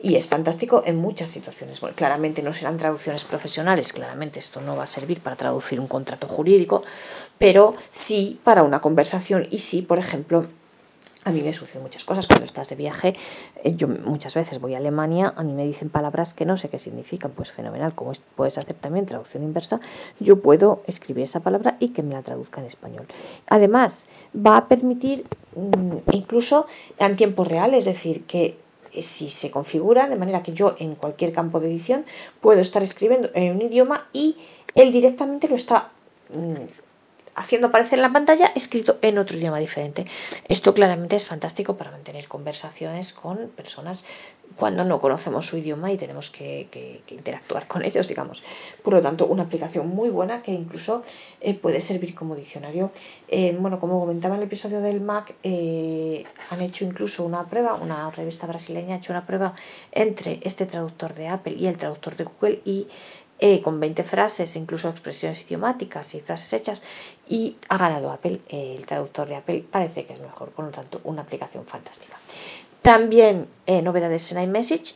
Y 0.00 0.16
es 0.16 0.26
fantástico 0.26 0.82
en 0.84 0.96
muchas 0.96 1.30
situaciones. 1.30 1.80
Bueno, 1.80 1.96
claramente 1.96 2.42
no 2.42 2.52
serán 2.52 2.76
traducciones 2.76 3.24
profesionales, 3.24 3.92
claramente 3.92 4.38
esto 4.38 4.60
no 4.60 4.76
va 4.76 4.84
a 4.84 4.86
servir 4.86 5.20
para 5.20 5.36
traducir 5.36 5.80
un 5.80 5.86
contrato 5.86 6.28
jurídico, 6.28 6.82
pero 7.38 7.74
sí 7.90 8.38
para 8.44 8.62
una 8.62 8.80
conversación 8.80 9.48
y 9.50 9.58
sí, 9.58 9.82
por 9.82 9.98
ejemplo, 9.98 10.46
a 11.26 11.32
mí 11.32 11.42
me 11.42 11.52
suceden 11.52 11.82
muchas 11.82 12.04
cosas 12.04 12.28
cuando 12.28 12.44
estás 12.44 12.68
de 12.68 12.76
viaje. 12.76 13.16
Eh, 13.64 13.74
yo 13.74 13.88
muchas 13.88 14.34
veces 14.34 14.60
voy 14.60 14.74
a 14.74 14.78
Alemania, 14.78 15.34
a 15.36 15.42
mí 15.42 15.54
me 15.54 15.66
dicen 15.66 15.90
palabras 15.90 16.34
que 16.34 16.44
no 16.44 16.56
sé 16.56 16.68
qué 16.68 16.78
significan, 16.78 17.32
pues 17.32 17.50
fenomenal. 17.50 17.96
Como 17.96 18.12
puedes 18.36 18.56
hacer 18.58 18.76
también 18.76 19.06
traducción 19.06 19.42
inversa, 19.42 19.80
yo 20.20 20.40
puedo 20.40 20.84
escribir 20.86 21.24
esa 21.24 21.40
palabra 21.40 21.78
y 21.80 21.88
que 21.88 22.04
me 22.04 22.14
la 22.14 22.22
traduzca 22.22 22.60
en 22.60 22.68
español. 22.68 23.08
Además, 23.48 24.06
va 24.34 24.56
a 24.56 24.68
permitir 24.68 25.26
mm, 25.56 26.12
incluso 26.12 26.68
en 26.96 27.16
tiempo 27.16 27.42
real, 27.42 27.74
es 27.74 27.86
decir, 27.86 28.24
que 28.26 28.56
si 29.02 29.30
se 29.30 29.50
configura 29.50 30.08
de 30.08 30.16
manera 30.16 30.42
que 30.42 30.52
yo 30.52 30.76
en 30.78 30.94
cualquier 30.94 31.32
campo 31.32 31.60
de 31.60 31.68
edición 31.68 32.04
puedo 32.40 32.60
estar 32.60 32.82
escribiendo 32.82 33.30
en 33.34 33.54
un 33.54 33.62
idioma 33.62 34.08
y 34.12 34.36
él 34.74 34.92
directamente 34.92 35.48
lo 35.48 35.56
está 35.56 35.90
mm, 36.32 36.85
haciendo 37.36 37.68
aparecer 37.68 37.98
en 37.98 38.02
la 38.02 38.12
pantalla 38.12 38.50
escrito 38.54 38.98
en 39.02 39.18
otro 39.18 39.36
idioma 39.36 39.58
diferente. 39.58 40.06
Esto 40.48 40.74
claramente 40.74 41.16
es 41.16 41.24
fantástico 41.24 41.76
para 41.76 41.90
mantener 41.90 42.26
conversaciones 42.26 43.12
con 43.12 43.48
personas 43.54 44.04
cuando 44.56 44.84
no 44.84 45.00
conocemos 45.00 45.46
su 45.46 45.58
idioma 45.58 45.92
y 45.92 45.98
tenemos 45.98 46.30
que, 46.30 46.68
interactuar 47.10 47.66
con 47.66 47.84
ellos, 47.84 48.08
digamos. 48.08 48.42
Por 48.82 48.94
lo 48.94 49.02
tanto, 49.02 49.26
una 49.26 49.42
aplicación 49.42 49.88
muy 49.88 50.08
buena 50.08 50.42
que 50.42 50.52
incluso 50.52 51.02
eh, 51.40 51.54
puede 51.54 51.80
servir 51.80 52.14
como 52.14 52.34
diccionario. 52.34 52.90
Eh, 53.28 53.54
bueno, 53.58 53.78
como 53.78 54.00
comentaba 54.00 54.34
en 54.36 54.42
el 54.42 54.46
episodio 54.46 54.80
del 54.80 55.00
Mac, 55.00 55.34
eh, 55.42 56.24
han 56.50 56.62
hecho 56.62 56.84
incluso 56.84 57.24
una 57.24 57.44
prueba, 57.44 57.74
una 57.74 58.10
revista 58.10 58.46
brasileña 58.46 58.94
ha 58.94 58.98
hecho 58.98 59.12
una 59.12 59.26
prueba 59.26 59.54
entre 59.92 60.40
este 60.42 60.64
traductor 60.64 61.14
de 61.14 61.28
Apple 61.28 61.54
y 61.54 61.66
el 61.66 61.76
traductor 61.76 62.16
de 62.16 62.24
Google 62.24 62.60
y 62.64 62.86
con 63.62 63.80
20 63.80 64.02
frases, 64.02 64.56
incluso 64.56 64.88
expresiones 64.88 65.42
idiomáticas 65.42 66.14
y 66.14 66.20
frases 66.20 66.52
hechas, 66.52 66.84
y 67.28 67.56
ha 67.68 67.76
ganado 67.76 68.10
Apple, 68.10 68.40
el 68.48 68.86
traductor 68.86 69.28
de 69.28 69.36
Apple 69.36 69.64
parece 69.70 70.06
que 70.06 70.14
es 70.14 70.20
mejor, 70.20 70.50
por 70.50 70.64
lo 70.64 70.70
tanto, 70.70 71.00
una 71.04 71.22
aplicación 71.22 71.66
fantástica. 71.66 72.16
También 72.82 73.48
eh, 73.66 73.82
novedades 73.82 74.30
en 74.32 74.42
iMessage. 74.42 74.94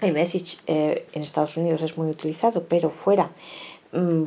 iMessage 0.00 0.58
eh, 0.66 1.06
en 1.12 1.22
Estados 1.22 1.56
Unidos 1.56 1.82
es 1.82 1.98
muy 1.98 2.08
utilizado, 2.08 2.64
pero 2.64 2.90
fuera, 2.90 3.30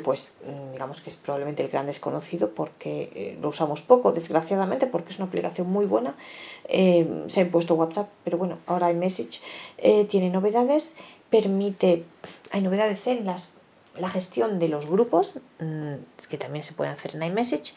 pues 0.04 0.32
mm, 0.46 0.74
digamos 0.74 1.02
que 1.02 1.10
es 1.10 1.16
probablemente 1.16 1.64
el 1.64 1.70
gran 1.70 1.86
desconocido 1.86 2.50
porque 2.50 3.12
eh, 3.14 3.38
lo 3.42 3.50
usamos 3.50 3.82
poco, 3.82 4.12
desgraciadamente, 4.12 4.88
porque 4.88 5.10
es 5.12 5.20
una 5.20 5.28
aplicación 5.28 5.70
muy 5.70 5.86
buena. 5.86 6.16
se 6.68 7.40
ha 7.40 7.44
impuesto 7.44 7.76
WhatsApp, 7.76 8.10
pero 8.24 8.38
bueno, 8.38 8.58
ahora 8.68 8.92
iMessage 8.92 9.42
tiene 10.10 10.30
novedades, 10.30 10.96
permite, 11.30 12.04
hay 12.52 12.62
novedades 12.62 13.08
en 13.08 13.26
las, 13.26 13.54
la 13.98 14.10
gestión 14.10 14.60
de 14.60 14.68
los 14.68 14.86
grupos, 14.86 15.34
mm, 15.60 15.96
que 16.30 16.38
también 16.38 16.64
se 16.64 16.74
puede 16.74 16.92
hacer 16.92 17.16
en 17.16 17.24
iMessage, 17.24 17.74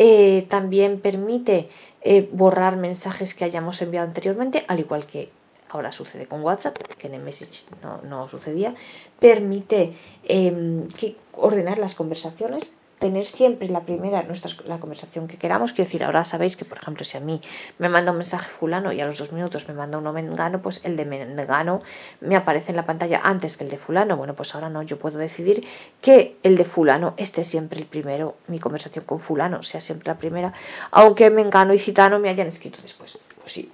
Eh, 0.00 0.46
también 0.48 1.00
permite 1.00 1.68
eh, 2.02 2.28
borrar 2.30 2.76
mensajes 2.76 3.34
que 3.34 3.44
hayamos 3.44 3.82
enviado 3.82 4.06
anteriormente, 4.06 4.64
al 4.68 4.78
igual 4.78 5.06
que 5.06 5.28
ahora 5.70 5.92
sucede 5.92 6.26
con 6.26 6.42
WhatsApp, 6.42 6.76
que 6.98 7.06
en 7.06 7.14
el 7.14 7.22
Message 7.22 7.62
no, 8.04 8.28
sucedía. 8.28 8.74
Permite 9.20 9.96
em, 10.24 10.88
ordenar 11.32 11.78
las 11.78 11.94
conversaciones 11.94 12.72
tener 12.98 13.24
siempre 13.24 13.68
la 13.68 13.80
primera, 13.80 14.22
nuestra, 14.24 14.50
la 14.66 14.78
conversación 14.78 15.28
que 15.28 15.36
queramos. 15.36 15.72
Quiero 15.72 15.86
decir, 15.86 16.04
ahora 16.04 16.24
sabéis 16.24 16.56
que, 16.56 16.64
por 16.64 16.78
ejemplo, 16.78 17.04
si 17.04 17.16
a 17.16 17.20
mí 17.20 17.40
me 17.78 17.88
manda 17.88 18.10
un 18.10 18.18
mensaje 18.18 18.50
fulano 18.50 18.92
y 18.92 19.00
a 19.00 19.06
los 19.06 19.18
dos 19.18 19.32
minutos 19.32 19.68
me 19.68 19.74
manda 19.74 19.98
uno 19.98 20.12
mengano, 20.12 20.60
pues 20.60 20.84
el 20.84 20.96
de 20.96 21.04
mengano 21.04 21.82
me 22.20 22.36
aparece 22.36 22.72
en 22.72 22.76
la 22.76 22.86
pantalla 22.86 23.20
antes 23.22 23.56
que 23.56 23.64
el 23.64 23.70
de 23.70 23.78
fulano. 23.78 24.16
Bueno, 24.16 24.34
pues 24.34 24.54
ahora 24.54 24.68
no, 24.68 24.82
yo 24.82 24.98
puedo 24.98 25.18
decidir 25.18 25.66
que 26.00 26.36
el 26.42 26.56
de 26.56 26.64
fulano 26.64 27.14
esté 27.16 27.44
siempre 27.44 27.78
el 27.78 27.86
primero, 27.86 28.36
mi 28.48 28.58
conversación 28.58 29.04
con 29.04 29.20
fulano 29.20 29.62
sea 29.62 29.80
siempre 29.80 30.08
la 30.08 30.18
primera, 30.18 30.52
aunque 30.90 31.30
mengano 31.30 31.74
y 31.74 31.78
citano 31.78 32.18
me 32.18 32.28
hayan 32.28 32.48
escrito 32.48 32.78
después. 32.82 33.18
Pues 33.40 33.52
sí, 33.52 33.70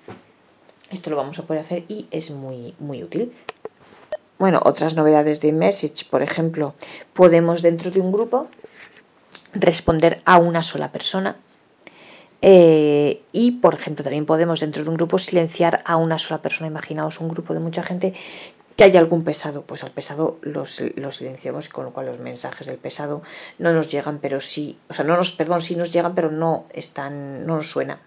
esto 0.95 1.11
lo 1.11 1.17
vamos 1.17 1.39
a 1.39 1.43
poder 1.43 1.63
hacer 1.63 1.85
y 1.89 2.07
es 2.11 2.31
muy, 2.31 2.75
muy 2.79 3.03
útil. 3.03 3.33
Bueno, 4.39 4.61
otras 4.65 4.95
novedades 4.95 5.41
de 5.41 5.53
Message, 5.53 6.07
por 6.11 6.23
ejemplo, 6.23 6.75
podemos 7.13 7.63
dentro 7.63 7.91
de 7.91 8.01
un 8.01 8.13
grupo 8.13 8.49
responder 9.53 10.21
a 10.25 10.39
una 10.39 10.63
sola 10.63 10.91
persona. 10.91 11.37
Eh, 12.43 13.23
y, 13.33 13.53
por 13.53 13.75
ejemplo, 13.75 14.03
también 14.03 14.27
podemos 14.27 14.61
dentro 14.61 14.83
de 14.83 14.91
un 14.91 14.97
grupo 14.97 15.19
silenciar 15.19 15.83
a 15.85 15.97
una 15.97 16.19
sola 16.19 16.43
persona. 16.43 16.69
Imaginaos 16.69 17.21
un 17.21 17.29
grupo 17.29 17.55
de 17.55 17.61
mucha 17.61 17.83
gente 17.83 18.13
que 18.77 18.85
haya 18.85 18.99
algún 18.99 19.23
pesado, 19.23 19.63
pues 19.63 19.85
al 19.85 19.93
pesado 19.93 20.39
lo 20.43 20.67
silenciamos, 20.67 21.69
con 21.69 21.85
lo 21.85 21.93
cual 21.93 22.07
los 22.07 22.19
mensajes 22.19 22.67
del 22.67 22.77
pesado 22.77 23.23
no 23.59 23.73
nos 23.73 23.91
llegan, 23.91 24.19
pero 24.19 24.41
sí, 24.41 24.79
o 24.89 24.95
sea, 24.95 25.05
no 25.05 25.17
nos, 25.17 25.31
perdón, 25.31 25.63
sí 25.63 25.77
nos 25.77 25.93
llegan, 25.93 26.17
pero 26.17 26.33
no 26.33 26.67
están, 26.73 27.47
no 27.47 27.57
nos 27.57 27.71
suena 27.71 28.01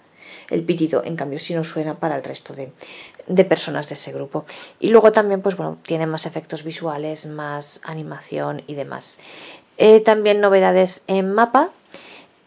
el 0.50 0.64
pitido, 0.64 1.04
en 1.04 1.16
cambio 1.16 1.40
sí 1.40 1.54
nos 1.54 1.68
suena 1.68 1.96
para 1.96 2.16
el 2.16 2.24
resto 2.24 2.54
de, 2.54 2.72
de 3.28 3.46
personas 3.46 3.90
de 3.90 3.96
ese 3.96 4.12
grupo. 4.14 4.46
Y 4.80 4.90
luego 4.90 5.12
también, 5.12 5.42
pues 5.42 5.58
bueno, 5.58 5.78
tiene 5.84 6.08
más 6.08 6.26
efectos 6.26 6.64
visuales, 6.64 7.26
más 7.26 7.82
animación 7.84 8.64
y 8.68 8.76
demás. 8.76 9.18
Eh, 9.78 10.00
también 10.00 10.42
novedades 10.42 11.04
en 11.08 11.32
mapa, 11.32 11.70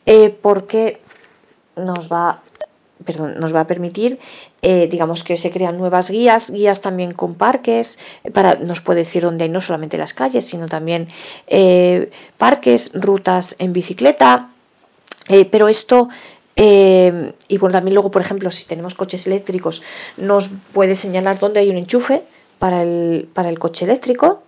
eh, 0.07 0.31
porque 0.31 1.01
nos 1.77 2.11
va, 2.11 2.41
perdón, 3.05 3.37
nos 3.37 3.55
va 3.55 3.61
a 3.61 3.67
permitir, 3.67 4.19
eh, 4.63 4.89
digamos 4.91 5.23
que 5.23 5.37
se 5.37 5.51
crean 5.51 5.79
nuevas 5.79 6.11
guías, 6.11 6.51
guías 6.51 6.81
también 6.81 7.13
con 7.13 7.35
parques, 7.35 7.99
para, 8.33 8.57
nos 8.57 8.81
puede 8.81 9.01
decir 9.01 9.23
dónde 9.23 9.45
hay 9.45 9.51
no 9.51 9.61
solamente 9.61 9.97
las 9.97 10.13
calles, 10.13 10.45
sino 10.45 10.67
también 10.67 11.07
parques, 12.37 12.91
rutas 12.95 13.55
en 13.59 13.73
bicicleta, 13.73 14.49
pero 15.51 15.69
esto 15.69 16.09
y 16.63 17.59
bueno, 17.59 17.73
también 17.73 17.95
luego, 17.95 18.11
por 18.11 18.23
ejemplo, 18.23 18.51
si 18.51 18.67
tenemos 18.67 18.95
coches 18.95 19.27
eléctricos, 19.27 19.83
nos 20.17 20.51
puede 20.73 20.95
señalar 20.95 21.39
dónde 21.39 21.61
hay 21.61 21.71
un 21.71 21.79
enchufe 21.79 22.23
para 22.59 22.83
el, 22.83 23.29
para 23.33 23.49
el 23.49 23.59
coche 23.59 23.87
eléctrico. 23.87 24.43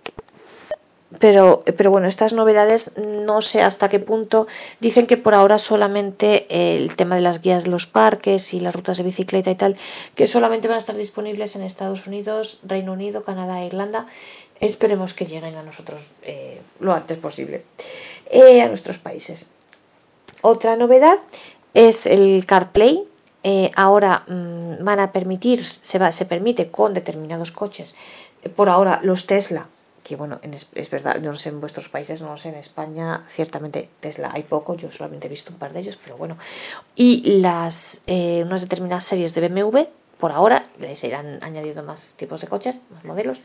Pero, 1.19 1.63
pero 1.77 1.91
bueno, 1.91 2.07
estas 2.07 2.33
novedades 2.33 2.91
no 2.97 3.41
sé 3.41 3.61
hasta 3.61 3.89
qué 3.89 3.99
punto. 3.99 4.47
Dicen 4.79 5.07
que 5.07 5.17
por 5.17 5.33
ahora 5.33 5.59
solamente 5.59 6.45
el 6.49 6.95
tema 6.95 7.15
de 7.15 7.21
las 7.21 7.41
guías 7.41 7.63
de 7.63 7.69
los 7.69 7.85
parques 7.85 8.53
y 8.53 8.59
las 8.59 8.75
rutas 8.75 8.97
de 8.97 9.03
bicicleta 9.03 9.51
y 9.51 9.55
tal, 9.55 9.77
que 10.15 10.27
solamente 10.27 10.67
van 10.67 10.75
a 10.75 10.79
estar 10.79 10.95
disponibles 10.95 11.55
en 11.55 11.61
Estados 11.63 12.07
Unidos, 12.07 12.59
Reino 12.63 12.93
Unido, 12.93 13.23
Canadá 13.23 13.61
e 13.61 13.67
Irlanda. 13.67 14.07
Esperemos 14.59 15.13
que 15.13 15.25
lleguen 15.25 15.55
a 15.55 15.63
nosotros 15.63 16.01
eh, 16.23 16.61
lo 16.79 16.93
antes 16.93 17.17
posible, 17.17 17.63
eh, 18.29 18.61
a 18.61 18.67
nuestros 18.67 18.97
países. 18.97 19.49
Otra 20.41 20.75
novedad 20.75 21.19
es 21.73 22.05
el 22.05 22.45
CarPlay. 22.45 23.03
Eh, 23.45 23.71
ahora 23.75 24.23
mm, 24.27 24.83
van 24.83 24.99
a 24.99 25.11
permitir, 25.11 25.65
se, 25.65 25.99
va, 25.99 26.11
se 26.11 26.25
permite 26.25 26.71
con 26.71 26.93
determinados 26.93 27.51
coches, 27.51 27.93
por 28.55 28.69
ahora 28.69 29.01
los 29.03 29.25
Tesla 29.25 29.67
que 30.03 30.15
bueno, 30.15 30.39
es, 30.43 30.89
verdad, 30.89 31.19
no 31.21 31.37
sé 31.37 31.49
en 31.49 31.61
vuestros 31.61 31.89
países, 31.89 32.21
no 32.21 32.37
sé 32.37 32.49
en 32.49 32.55
España, 32.55 33.25
ciertamente 33.29 33.89
Tesla 34.01 34.29
hay 34.33 34.43
poco, 34.43 34.75
yo 34.75 34.91
solamente 34.91 35.27
he 35.27 35.29
visto 35.29 35.51
un 35.51 35.57
par 35.57 35.73
de 35.73 35.79
ellos, 35.79 35.97
pero 36.03 36.17
bueno. 36.17 36.37
Y 36.95 37.39
las 37.39 38.01
eh, 38.05 38.43
unas 38.45 38.61
determinadas 38.61 39.05
series 39.05 39.33
de 39.33 39.47
BMW, 39.47 39.79
por 40.19 40.31
ahora, 40.31 40.67
se 40.95 41.07
irán 41.07 41.39
añadiendo 41.41 41.83
más 41.83 42.15
tipos 42.17 42.41
de 42.41 42.47
coches, 42.47 42.81
más 42.91 43.03
modelos, 43.03 43.39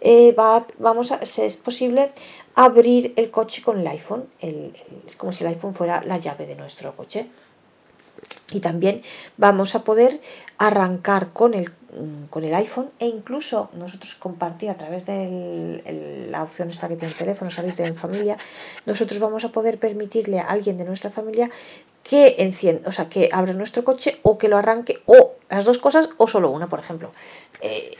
eh, 0.00 0.32
va, 0.32 0.66
vamos 0.78 1.10
a, 1.10 1.16
es 1.16 1.56
posible 1.56 2.12
abrir 2.54 3.12
el 3.16 3.30
coche 3.30 3.62
con 3.62 3.80
el 3.80 3.86
iPhone, 3.86 4.26
es 4.40 5.16
como 5.16 5.32
si 5.32 5.42
el 5.44 5.48
iPhone 5.48 5.74
fuera 5.74 6.02
la 6.04 6.18
llave 6.18 6.46
de 6.46 6.54
nuestro 6.54 6.94
coche. 6.94 7.26
Y 8.50 8.60
también 8.60 9.02
vamos 9.36 9.74
a 9.74 9.84
poder 9.84 10.20
arrancar 10.58 11.32
con 11.32 11.54
el, 11.54 11.72
con 12.30 12.44
el 12.44 12.54
iPhone 12.54 12.90
e 12.98 13.06
incluso 13.06 13.70
nosotros 13.74 14.14
compartir 14.14 14.70
a 14.70 14.74
través 14.74 15.06
de 15.06 16.28
la 16.30 16.42
opción 16.42 16.70
esta 16.70 16.88
que 16.88 16.96
tiene 16.96 17.12
el 17.12 17.18
teléfono, 17.18 17.50
sabéis, 17.50 17.76
de 17.76 17.86
en 17.86 17.96
familia, 17.96 18.36
nosotros 18.86 19.18
vamos 19.18 19.44
a 19.44 19.50
poder 19.50 19.78
permitirle 19.78 20.40
a 20.40 20.44
alguien 20.44 20.76
de 20.76 20.84
nuestra 20.84 21.10
familia 21.10 21.50
que 22.02 22.36
encienda, 22.38 22.86
o 22.88 22.92
sea, 22.92 23.08
que 23.08 23.30
abra 23.32 23.54
nuestro 23.54 23.82
coche 23.82 24.18
o 24.22 24.36
que 24.36 24.48
lo 24.48 24.58
arranque, 24.58 25.00
o 25.06 25.32
las 25.48 25.64
dos 25.64 25.78
cosas, 25.78 26.10
o 26.18 26.28
solo 26.28 26.50
una, 26.50 26.68
por 26.68 26.78
ejemplo. 26.78 27.12
Eh, 27.62 27.96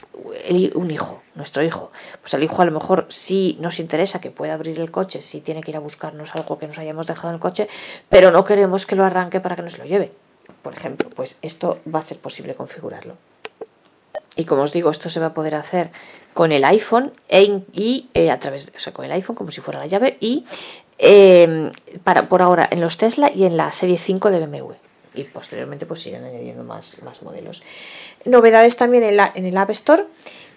un 0.75 0.91
hijo, 0.91 1.23
nuestro 1.33 1.63
hijo. 1.63 1.91
Pues 2.21 2.33
el 2.35 2.43
hijo 2.43 2.61
a 2.61 2.65
lo 2.65 2.71
mejor 2.71 3.07
sí 3.09 3.57
nos 3.59 3.79
interesa 3.79 4.21
que 4.21 4.29
pueda 4.29 4.53
abrir 4.53 4.79
el 4.79 4.91
coche, 4.91 5.21
si 5.21 5.41
tiene 5.41 5.63
que 5.63 5.71
ir 5.71 5.77
a 5.77 5.79
buscarnos 5.79 6.35
algo 6.35 6.59
que 6.59 6.67
nos 6.67 6.77
hayamos 6.77 7.07
dejado 7.07 7.29
en 7.29 7.35
el 7.35 7.39
coche, 7.39 7.67
pero 8.07 8.29
no 8.29 8.45
queremos 8.45 8.85
que 8.85 8.95
lo 8.95 9.03
arranque 9.03 9.39
para 9.39 9.55
que 9.55 9.63
nos 9.63 9.79
lo 9.79 9.85
lleve 9.85 10.11
por 10.61 10.75
ejemplo, 10.75 11.09
pues 11.09 11.37
esto 11.41 11.79
va 11.93 11.99
a 11.99 12.01
ser 12.01 12.17
posible 12.17 12.55
configurarlo. 12.55 13.15
Y 14.35 14.45
como 14.45 14.63
os 14.63 14.73
digo, 14.73 14.89
esto 14.89 15.09
se 15.09 15.19
va 15.19 15.27
a 15.27 15.33
poder 15.33 15.55
hacer 15.55 15.91
con 16.33 16.51
el 16.51 16.65
iPhone 16.65 17.13
e 17.29 17.61
y 17.71 18.09
eh, 18.13 18.31
a 18.31 18.39
través, 18.39 18.71
o 18.75 18.79
sea, 18.79 18.91
con 18.91 19.05
el 19.05 19.11
iPhone 19.13 19.35
como 19.35 19.51
si 19.51 19.61
fuera 19.61 19.79
la 19.79 19.87
llave 19.87 20.17
y 20.19 20.45
em, 20.97 21.71
para 22.03 22.27
por 22.27 22.41
ahora 22.41 22.67
en 22.69 22.81
los 22.81 22.97
Tesla 22.97 23.31
y 23.33 23.45
en 23.45 23.55
la 23.55 23.71
serie 23.71 23.97
5 23.97 24.31
de 24.31 24.45
BMW. 24.45 24.73
Y 25.13 25.23
posteriormente 25.23 25.85
pues 25.85 26.05
irán 26.07 26.25
añadiendo 26.25 26.63
más, 26.63 27.01
más 27.03 27.23
modelos. 27.23 27.63
Novedades 28.25 28.75
también 28.75 29.03
en, 29.03 29.15
la, 29.15 29.31
en 29.33 29.45
el 29.45 29.55
App 29.55 29.69
Store. 29.69 30.03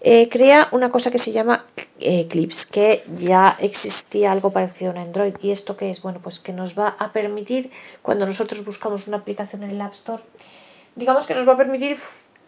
Eh, 0.01 0.29
crea 0.29 0.69
una 0.73 0.91
cosa 0.91 1.11
que 1.11 1.19
se 1.19 1.33
llama 1.33 1.65
eh, 2.01 2.27
Clips, 2.29 2.67
que 2.67 3.05
ya 3.17 3.57
existía 3.61 4.33
algo 4.33 4.51
parecido 4.51 4.93
en 4.93 4.99
Android. 4.99 5.35
¿Y 5.43 5.51
esto 5.51 5.77
qué 5.77 5.91
es? 5.91 6.03
Bueno, 6.03 6.21
pues 6.23 6.39
que 6.39 6.53
nos 6.53 6.79
va 6.79 6.97
a 6.99 7.13
permitir, 7.13 7.71
cuando 8.03 8.27
nosotros 8.27 8.65
buscamos 8.65 9.09
una 9.09 9.19
aplicación 9.19 9.63
en 9.65 9.71
el 9.71 9.81
App 9.81 9.95
Store, 9.95 10.23
digamos 10.95 11.27
que 11.27 11.35
nos 11.35 11.47
va 11.49 11.55
a 11.55 11.57
permitir 11.57 11.99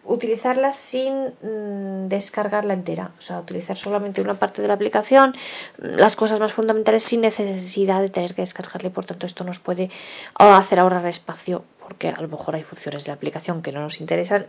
utilizarla 0.03 0.73
sin 0.73 1.33
mm, 1.41 2.07
descargarla 2.07 2.73
entera, 2.73 3.11
o 3.19 3.21
sea, 3.21 3.39
utilizar 3.39 3.77
solamente 3.77 4.21
una 4.21 4.39
parte 4.39 4.61
de 4.61 4.67
la 4.67 4.73
aplicación, 4.73 5.35
las 5.77 6.15
cosas 6.15 6.39
más 6.39 6.53
fundamentales 6.53 7.03
sin 7.03 7.21
necesidad 7.21 8.01
de 8.01 8.09
tener 8.09 8.33
que 8.33 8.41
descargarle, 8.41 8.89
por 8.89 9.05
tanto 9.05 9.27
esto 9.27 9.43
nos 9.43 9.59
puede 9.59 9.91
hacer 10.35 10.79
ahorrar 10.79 11.05
espacio 11.05 11.63
porque 11.91 12.07
a 12.07 12.21
lo 12.21 12.29
mejor 12.29 12.55
hay 12.55 12.63
funciones 12.63 13.03
de 13.03 13.09
la 13.09 13.15
aplicación 13.15 13.61
que 13.61 13.73
no 13.73 13.81
nos 13.81 13.99
interesan 13.99 14.47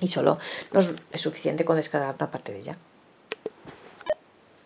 y 0.00 0.08
solo 0.08 0.38
es 1.12 1.20
suficiente 1.20 1.64
con 1.64 1.76
descargar 1.76 2.14
una 2.18 2.30
parte 2.30 2.52
de 2.52 2.58
ella. 2.58 2.76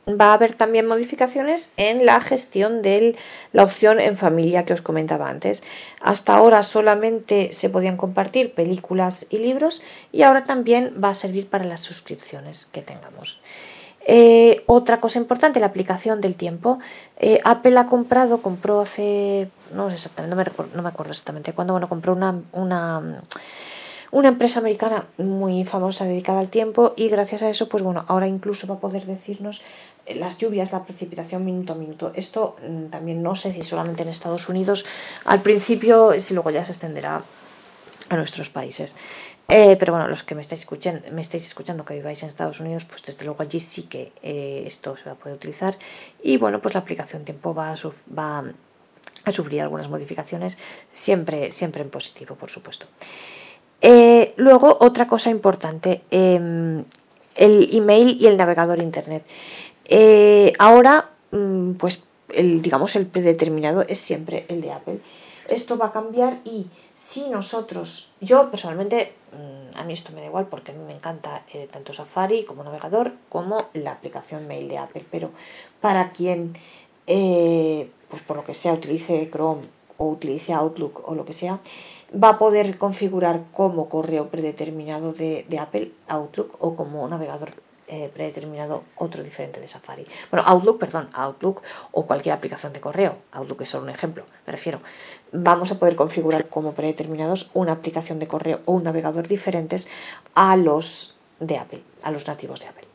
Va 0.09 0.27
a 0.27 0.35
haber 0.35 0.55
también 0.55 0.87
modificaciones 0.87 1.73
en 1.77 2.07
la 2.07 2.21
gestión 2.21 2.81
de 2.81 3.17
la 3.53 3.65
opción 3.65 3.99
en 3.99 4.17
familia 4.17 4.65
que 4.65 4.73
os 4.73 4.81
comentaba 4.81 5.29
antes. 5.29 5.65
Hasta 6.01 6.37
ahora 6.37 6.63
solamente 6.63 7.53
se 7.53 7.71
podían 7.71 7.97
compartir 7.97 8.55
películas 8.55 9.27
y 9.31 9.39
libros 9.39 9.83
y 10.13 10.23
ahora 10.23 10.45
también 10.45 10.95
va 11.03 11.09
a 11.11 11.15
servir 11.15 11.49
para 11.49 11.65
las 11.65 11.81
suscripciones 11.81 12.67
que 12.67 12.83
tengamos. 12.83 13.41
Eh, 14.09 14.63
otra 14.67 15.01
cosa 15.01 15.19
importante, 15.19 15.59
la 15.59 15.67
aplicación 15.67 16.21
del 16.21 16.37
tiempo. 16.37 16.79
Eh, 17.19 17.41
Apple 17.43 17.77
ha 17.77 17.87
comprado, 17.87 18.41
compró 18.41 18.83
hace, 18.83 19.49
no 19.75 19.91
sé 19.91 19.97
exactamente, 19.97 20.37
no 20.73 20.83
me, 20.83 20.89
acuerdo 20.89 21.11
exactamente 21.11 21.53
cuándo, 21.53 21.73
bueno, 21.73 21.89
compró 21.89 22.13
una, 22.13 22.41
una 22.53 23.21
una 24.11 24.29
empresa 24.29 24.61
americana 24.61 25.07
muy 25.19 25.65
famosa 25.65 26.05
dedicada 26.05 26.41
al 26.41 26.49
tiempo 26.49 26.95
y 26.97 27.09
gracias 27.09 27.43
a 27.43 27.51
eso, 27.51 27.69
pues 27.69 27.83
bueno, 27.83 28.05
ahora 28.09 28.27
incluso 28.27 28.67
va 28.67 28.77
a 28.77 28.81
poder 28.81 29.05
decirnos 29.05 29.63
eh, 30.07 30.15
las 30.15 30.39
lluvias, 30.39 30.73
la 30.73 30.85
precipitación 30.85 31.45
minuto 31.45 31.73
a 31.73 31.77
minuto. 31.77 32.13
Esto 32.15 32.57
mm, 32.67 32.87
también 32.87 33.23
no 33.23 33.37
sé 33.37 33.53
si 33.53 33.63
solamente 33.63 34.03
en 34.03 34.09
Estados 34.09 34.49
Unidos 34.49 34.87
al 35.25 35.43
principio, 35.43 36.19
si 36.21 36.35
luego 36.35 36.51
ya 36.51 36.65
se 36.65 36.73
extenderá 36.73 37.23
a 38.09 38.17
nuestros 38.17 38.51
países. 38.51 38.97
Eh, 39.49 39.77
pero 39.79 39.93
bueno, 39.93 40.09
los 40.09 40.25
que 40.25 40.35
me 40.35 40.43
estáis, 40.43 40.63
escuchando, 40.63 41.03
me 41.13 41.21
estáis 41.21 41.47
escuchando 41.47 41.85
que 41.85 41.95
viváis 41.95 42.23
en 42.23 42.29
Estados 42.29 42.59
Unidos, 42.59 42.85
pues 42.85 43.03
desde 43.05 43.25
luego 43.25 43.43
allí 43.43 43.61
sí 43.61 43.85
que 43.85 44.13
eh, 44.23 44.65
esto 44.67 44.97
se 44.97 45.05
va 45.05 45.13
a 45.13 45.15
poder 45.15 45.37
utilizar. 45.37 45.79
Y 46.23 46.37
bueno, 46.37 46.61
pues 46.61 46.75
la 46.75 46.81
aplicación 46.81 47.25
tiempo 47.25 47.55
va 47.55 47.73
a, 47.73 47.77
va 48.17 48.45
a 49.25 49.33
sufrir 49.33 49.63
algunas 49.63 49.89
modificaciones, 49.89 50.59
siempre, 50.93 51.53
siempre 51.53 51.83
en 51.83 51.91
positivo, 51.91 52.35
por 52.35 52.51
supuesto. 52.51 52.87
Eh, 53.81 54.35
luego, 54.37 54.79
otra 54.81 55.07
cosa 55.07 55.31
importante, 55.31 56.03
em, 56.11 56.85
el 57.35 57.69
email 57.73 58.17
y 58.21 58.27
el 58.27 58.37
navegador 58.37 58.81
internet. 58.83 59.25
Eh, 59.85 60.53
ahora, 60.59 61.11
mm, 61.31 61.73
pues, 61.73 62.03
el, 62.31 62.63
digamos, 62.63 62.97
el 62.97 63.07
predeterminado 63.07 63.83
es 63.83 63.99
siempre 63.99 64.47
el 64.49 64.61
de 64.61 64.73
Apple. 64.73 64.99
Esto 65.49 65.79
va 65.79 65.87
a 65.87 65.93
cambiar 65.93 66.39
y 66.45 66.67
si 66.95 67.29
nosotros, 67.29 68.11
yo 68.21 68.51
personalmente, 68.51 69.13
mm, 69.33 69.79
a 69.79 69.85
mí 69.85 69.93
esto 69.93 70.13
me 70.13 70.21
da 70.23 70.27
igual 70.27 70.47
porque 70.47 70.73
a 70.73 70.75
mí 70.75 70.83
me 70.85 70.95
encanta 70.95 71.45
eh, 71.53 71.69
tanto 71.71 71.93
Safari 71.93 72.45
como 72.45 72.65
navegador 72.65 73.13
como 73.29 73.59
la 73.75 73.93
aplicación 73.93 74.49
mail 74.49 74.69
de 74.69 74.79
Apple, 74.79 75.05
pero 75.11 75.31
para 75.81 76.11
quien, 76.11 76.55
pues 77.07 78.23
por 78.27 78.37
lo 78.39 78.45
que 78.45 78.55
sea, 78.55 78.73
utilice 78.73 79.29
Chrome 79.31 79.63
o 79.99 80.09
utilice 80.09 80.53
Outlook 80.53 81.09
o 81.09 81.15
lo 81.15 81.25
que 81.25 81.33
sea, 81.33 81.61
va 82.13 82.31
a 82.31 82.39
poder 82.39 82.79
configurar 82.79 83.43
como 83.53 83.89
correo 83.89 84.29
predeterminado 84.29 85.13
de, 85.13 85.47
Apple 85.59 85.93
Outlook 86.09 86.57
o 86.61 86.77
como 86.77 87.07
navegador 87.09 87.51
eh, 87.89 88.11
predeterminado 88.13 88.83
otro 88.97 89.23
diferente 89.23 89.61
de 89.61 89.69
Safari. 89.69 90.07
Bueno, 90.31 90.47
Outlook, 90.47 90.79
perdón, 90.79 91.09
Outlook 91.13 91.63
o 91.93 92.07
cualquier 92.07 92.35
aplicación 92.35 92.73
de 92.73 92.81
correo. 92.81 93.17
Outlook 93.33 93.63
es 93.63 93.69
solo 93.71 93.85
un 93.85 93.91
ejemplo, 93.91 94.25
me 94.47 94.53
refiero. 94.53 94.81
Vamos 95.33 95.71
a 95.71 95.79
poder 95.79 95.95
configurar 95.95 96.49
como 96.49 96.73
predeterminados 96.73 97.51
una 97.55 97.73
aplicación 97.73 98.19
de 98.19 98.29
correo 98.29 98.61
o 98.65 98.73
un 98.73 98.85
navegador 98.85 99.29
diferentes 99.29 99.89
a 100.35 100.57
los 100.57 101.17
de 101.39 101.59
Apple, 101.59 101.83
a 102.03 102.11
los 102.11 102.27
nativos 102.27 102.61
de 102.61 102.67
Apple. 102.67 102.89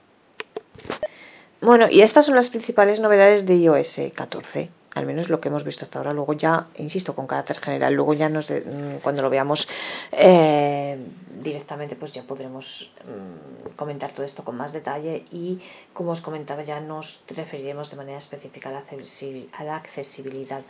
Bueno, 1.61 1.87
y 1.89 2.01
estas 2.01 2.25
son 2.25 2.35
las 2.35 2.49
principales 2.49 2.99
novedades 2.99 3.45
de 3.45 3.55
iOS 3.55 4.01
14 4.15 4.80
al 4.93 5.05
menos 5.05 5.29
lo 5.29 5.39
que 5.39 5.49
hemos 5.49 5.63
visto 5.63 5.85
hasta 5.85 5.99
ahora. 5.99 6.13
Luego 6.13 6.33
ya, 6.33 6.67
insisto, 6.77 7.15
con 7.15 7.27
carácter 7.27 7.59
general, 7.59 7.93
luego 7.93 8.13
ya 8.13 8.29
nos 8.29 8.49
mm, 8.49 8.97
cuando 9.01 9.21
lo 9.21 9.29
veamos 9.29 9.67
eh, 10.11 10.97
directamente, 11.41 11.95
pues 11.95 12.11
ya 12.11 12.23
podremos 12.23 12.91
mm, 13.05 13.75
comentar 13.75 14.11
todo 14.11 14.25
esto 14.25 14.43
con 14.43 14.57
más 14.57 14.73
detalle 14.73 15.25
y, 15.31 15.59
como 15.93 16.11
os 16.11 16.21
comentaba, 16.21 16.63
ya 16.63 16.79
nos 16.79 17.21
referiremos 17.27 17.89
de 17.89 17.97
manera 17.97 18.17
específica 18.17 18.69
a 18.69 19.63
la, 19.63 19.75
accesibilidad 19.75 20.61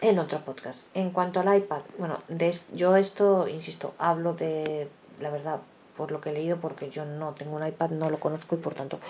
en 0.00 0.18
otro 0.18 0.40
podcast. 0.40 0.96
En 0.96 1.10
cuanto 1.10 1.40
al 1.40 1.56
iPad, 1.56 1.82
bueno, 1.98 2.20
de, 2.28 2.54
yo 2.72 2.96
esto, 2.96 3.48
insisto, 3.48 3.94
hablo 3.98 4.32
de, 4.32 4.88
la 5.20 5.30
verdad, 5.30 5.60
por 5.96 6.12
lo 6.12 6.20
que 6.20 6.30
he 6.30 6.32
leído, 6.32 6.58
porque 6.58 6.90
yo 6.90 7.04
no 7.04 7.34
tengo 7.34 7.56
un 7.56 7.66
iPad, 7.66 7.90
no 7.90 8.08
lo 8.08 8.18
conozco 8.18 8.54
y 8.54 8.58
por 8.58 8.74
tanto 8.74 9.00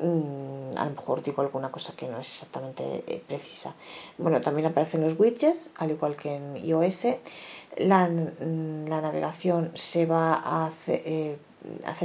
a 0.00 0.84
lo 0.84 0.90
mejor 0.90 1.22
digo 1.22 1.42
alguna 1.42 1.70
cosa 1.70 1.94
que 1.96 2.06
no 2.06 2.18
es 2.20 2.28
exactamente 2.28 3.04
eh, 3.06 3.22
precisa. 3.26 3.74
Bueno, 4.16 4.40
también 4.40 4.68
aparecen 4.68 5.02
los 5.02 5.18
widgets, 5.18 5.72
al 5.76 5.90
igual 5.90 6.16
que 6.16 6.36
en 6.36 6.56
iOS. 6.56 7.06
La, 7.78 8.08
mm, 8.08 8.84
navegación 8.84 9.72
se 9.74 10.06
va 10.06 10.34
a 10.34 10.66
hacer, 10.66 11.02
eh, 11.04 11.38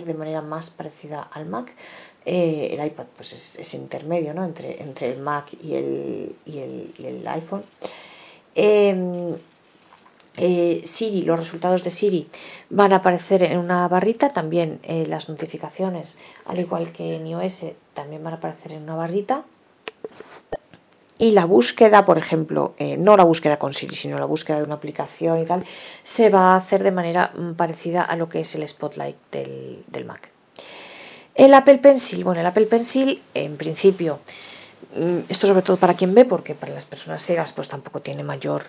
de 0.06 0.14
manera 0.14 0.42
más 0.42 0.70
parecida 0.70 1.22
al 1.22 1.46
Mac. 1.46 1.74
Eh, 2.26 2.70
el 2.72 2.86
iPad 2.86 3.06
pues 3.16 3.34
es, 3.60 3.74
intermedio 3.74 4.34
¿no? 4.34 4.46
entre, 4.46 4.82
entre 4.82 5.12
el 5.12 5.20
Mac 5.20 5.54
y 5.62 5.76
el, 5.76 6.36
y 6.46 6.60
el, 6.60 6.94
y 6.98 7.06
el 7.06 7.28
iPhone. 7.28 7.64
Em, 8.56 9.36
eh, 10.36 10.82
Siri, 10.86 11.22
los 11.22 11.38
resultados 11.38 11.84
de 11.84 11.92
Siri 11.92 12.28
van 12.70 12.94
a 12.94 12.98
aparecer 12.98 13.44
en 13.44 13.60
una 13.60 13.88
barrita, 13.88 14.34
también 14.34 14.80
eh, 14.84 15.06
las 15.08 15.30
notificaciones, 15.30 16.18
al 16.46 16.60
igual 16.60 16.92
que 16.92 17.16
en 17.16 17.28
iOS, 17.28 17.66
también 17.94 18.24
van 18.24 18.34
a 18.34 18.38
aparecer 18.38 18.72
en 18.72 18.84
una 18.84 18.96
barrita. 18.96 19.44
Y 21.20 21.32
la 21.32 21.46
búsqueda, 21.46 22.06
por 22.06 22.18
ejemplo, 22.18 22.74
eh, 22.78 22.98
no 22.98 23.16
la 23.16 23.24
búsqueda 23.24 23.58
con 23.58 23.74
Siri, 23.74 23.96
sino 23.96 24.18
la 24.18 24.26
búsqueda 24.26 24.58
de 24.58 24.64
una 24.64 24.76
aplicación 24.76 25.40
y 25.40 25.46
tal, 25.46 25.64
se 26.04 26.30
va 26.30 26.54
a 26.54 26.56
hacer 26.56 26.84
de 26.84 26.92
manera 26.92 27.32
mm, 27.36 27.54
parecida 27.54 28.02
a 28.02 28.16
lo 28.16 28.28
que 28.28 28.40
es 28.40 28.56
el 28.56 28.68
Spotlight 28.68 29.16
del, 29.32 29.84
del 29.88 30.06
Mac. 30.06 30.30
El 31.36 31.54
Apple 31.54 31.78
Pencil, 31.78 32.24
bueno, 32.24 32.42
el 32.42 32.48
Apple 32.48 32.66
Pencil 32.66 33.22
en 33.34 33.58
principio 33.58 34.20
esto 35.30 35.48
sobre 35.48 35.62
todo 35.62 35.78
para 35.78 35.94
quien 35.94 36.14
ve, 36.14 36.26
porque 36.26 36.56
para 36.56 36.74
las 36.74 36.86
personas 36.86 37.26
ciegas 37.26 37.52
pues 37.52 37.70
tampoco 37.70 38.02
tiene 38.02 38.24
mayor, 38.24 38.64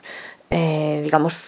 digamos, 0.50 1.40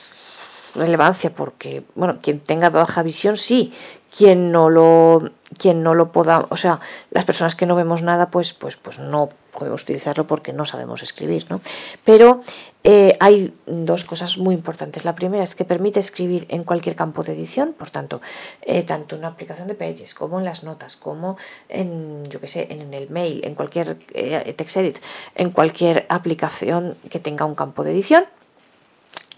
relevancia 0.74 1.30
porque, 1.30 1.84
bueno, 1.94 2.18
quien 2.22 2.40
tenga 2.40 2.70
baja 2.70 3.02
visión 3.02 3.36
sí, 3.36 3.72
quien 4.16 4.52
no 4.52 4.68
lo 4.70 5.30
quien 5.58 5.82
no 5.82 5.94
lo 5.94 6.12
pueda, 6.12 6.44
o 6.48 6.56
sea, 6.56 6.80
las 7.10 7.24
personas 7.24 7.54
que 7.54 7.66
no 7.66 7.76
vemos 7.76 8.02
nada, 8.02 8.30
pues, 8.30 8.52
pues, 8.52 8.76
pues 8.76 8.98
no 8.98 9.30
podemos 9.56 9.82
utilizarlo 9.82 10.26
porque 10.26 10.52
no 10.52 10.64
sabemos 10.64 11.02
escribir, 11.02 11.46
¿no? 11.50 11.60
Pero 12.04 12.42
eh, 12.84 13.16
hay 13.18 13.52
dos 13.66 14.04
cosas 14.04 14.38
muy 14.38 14.54
importantes. 14.54 15.04
La 15.04 15.14
primera 15.16 15.42
es 15.42 15.56
que 15.56 15.64
permite 15.64 15.98
escribir 15.98 16.46
en 16.48 16.62
cualquier 16.62 16.94
campo 16.94 17.24
de 17.24 17.32
edición, 17.32 17.74
por 17.76 17.90
tanto, 17.90 18.20
eh, 18.62 18.82
tanto 18.84 19.16
en 19.16 19.20
una 19.20 19.28
aplicación 19.28 19.66
de 19.66 19.74
Pages 19.74 20.14
como 20.14 20.38
en 20.38 20.44
las 20.44 20.62
notas, 20.62 20.96
como 20.96 21.36
en, 21.68 22.24
yo 22.26 22.40
que 22.40 22.48
sé, 22.48 22.68
en 22.70 22.94
el 22.94 23.10
mail, 23.10 23.40
en 23.44 23.54
cualquier 23.54 23.98
eh, 24.14 24.54
TextEdit, 24.56 24.98
en 25.34 25.50
cualquier 25.50 26.06
aplicación 26.08 26.96
que 27.10 27.18
tenga 27.18 27.44
un 27.44 27.54
campo 27.54 27.82
de 27.82 27.90
edición. 27.90 28.26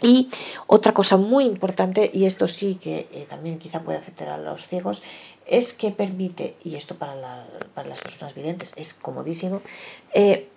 Y 0.01 0.31
otra 0.67 0.93
cosa 0.93 1.17
muy 1.17 1.45
importante, 1.45 2.11
y 2.13 2.27
esto 2.27 2.47
sí 2.47 2.79
que 2.81 3.09
eh, 3.13 3.27
también 3.29 3.59
quizá 3.59 3.81
puede 3.81 3.99
afectar 3.99 4.29
a 4.29 4.39
los 4.39 4.67
ciegos, 4.67 5.03
es 5.49 5.75
que 5.75 5.91
permite, 5.91 6.57
y 6.63 6.77
esto 6.77 6.97
para, 6.97 7.15
las 7.17 8.01
personas 8.01 8.35
videntes 8.35 8.73
es 8.77 8.95
comodísimo, 8.95 9.63
eh, 10.15 10.49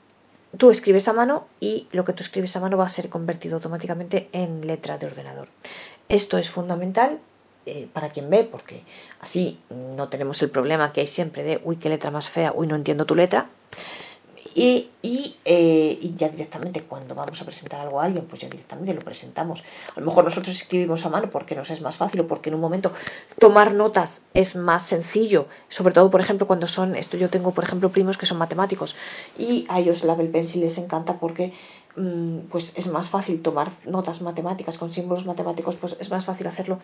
tú 0.57 0.69
escribes 0.69 1.07
a 1.07 1.13
mano 1.13 1.47
y 1.59 1.87
lo 1.91 2.05
que 2.05 2.13
tú 2.13 2.21
escribes 2.23 2.55
a 2.55 2.59
mano 2.59 2.77
va 2.77 2.85
a 2.85 2.89
ser 2.89 3.09
convertido 3.09 3.55
automáticamente 3.55 4.29
en 4.33 4.67
letra 4.67 4.97
de 4.97 5.07
ordenador. 5.07 5.47
Esto 6.09 6.37
es 6.37 6.49
fundamental 6.49 7.19
eh, 7.65 7.87
para 7.93 8.09
quien 8.09 8.29
ve, 8.29 8.43
porque 8.43 8.83
así 9.19 9.59
no 9.69 10.09
tenemos 10.09 10.41
el 10.41 10.49
problema 10.49 10.91
que 10.91 11.01
hay 11.01 11.07
siempre 11.07 11.43
de, 11.43 11.61
uy, 11.63 11.77
qué 11.77 11.89
letra 11.89 12.11
más 12.11 12.29
fea, 12.29 12.51
uy, 12.55 12.67
no 12.67 12.75
entiendo 12.75 13.05
tu 13.05 13.15
letra. 13.15 13.49
Y, 14.53 14.89
eh, 15.45 15.97
y, 16.01 16.13
ya 16.15 16.29
directamente 16.29 16.83
cuando 16.83 17.15
vamos 17.15 17.41
a 17.41 17.45
presentar 17.45 17.79
algo 17.79 18.01
a 18.01 18.05
alguien, 18.05 18.25
pues 18.25 18.41
ya 18.41 18.49
directamente 18.49 18.93
lo 18.93 19.01
presentamos. 19.01 19.63
A 19.95 19.99
lo 19.99 20.05
mejor 20.05 20.25
nosotros 20.25 20.55
escribimos 20.55 21.05
a 21.05 21.09
mano 21.09 21.29
porque 21.29 21.55
nos 21.55 21.69
es 21.69 21.81
más 21.81 21.97
fácil 21.97 22.21
o 22.21 22.27
porque 22.27 22.49
en 22.49 22.55
un 22.55 22.61
momento 22.61 22.91
tomar 23.39 23.73
notas 23.73 24.25
es 24.33 24.55
más 24.55 24.83
sencillo. 24.83 25.47
Sobre 25.69 25.93
todo, 25.93 26.11
por 26.11 26.21
ejemplo, 26.21 26.47
cuando 26.47 26.67
son, 26.67 26.95
esto 26.95 27.17
yo 27.17 27.29
tengo, 27.29 27.51
por 27.51 27.63
ejemplo, 27.63 27.89
primos 27.89 28.17
que 28.17 28.25
son 28.25 28.37
matemáticos 28.37 28.95
y 29.37 29.65
a 29.69 29.79
ellos 29.79 30.03
el 30.03 30.09
Apple 30.09 30.27
Pencil 30.27 30.61
les 30.61 30.77
encanta 30.77 31.13
porque 31.13 31.53
pues 32.49 32.77
es 32.77 32.87
más 32.87 33.09
fácil 33.09 33.41
tomar 33.41 33.69
notas 33.85 34.21
matemáticas 34.21 34.77
con 34.77 34.91
símbolos 34.91 35.25
matemáticos, 35.25 35.75
pues 35.75 35.97
es 35.99 36.09
más 36.09 36.23
fácil 36.23 36.47
hacerlo 36.47 36.79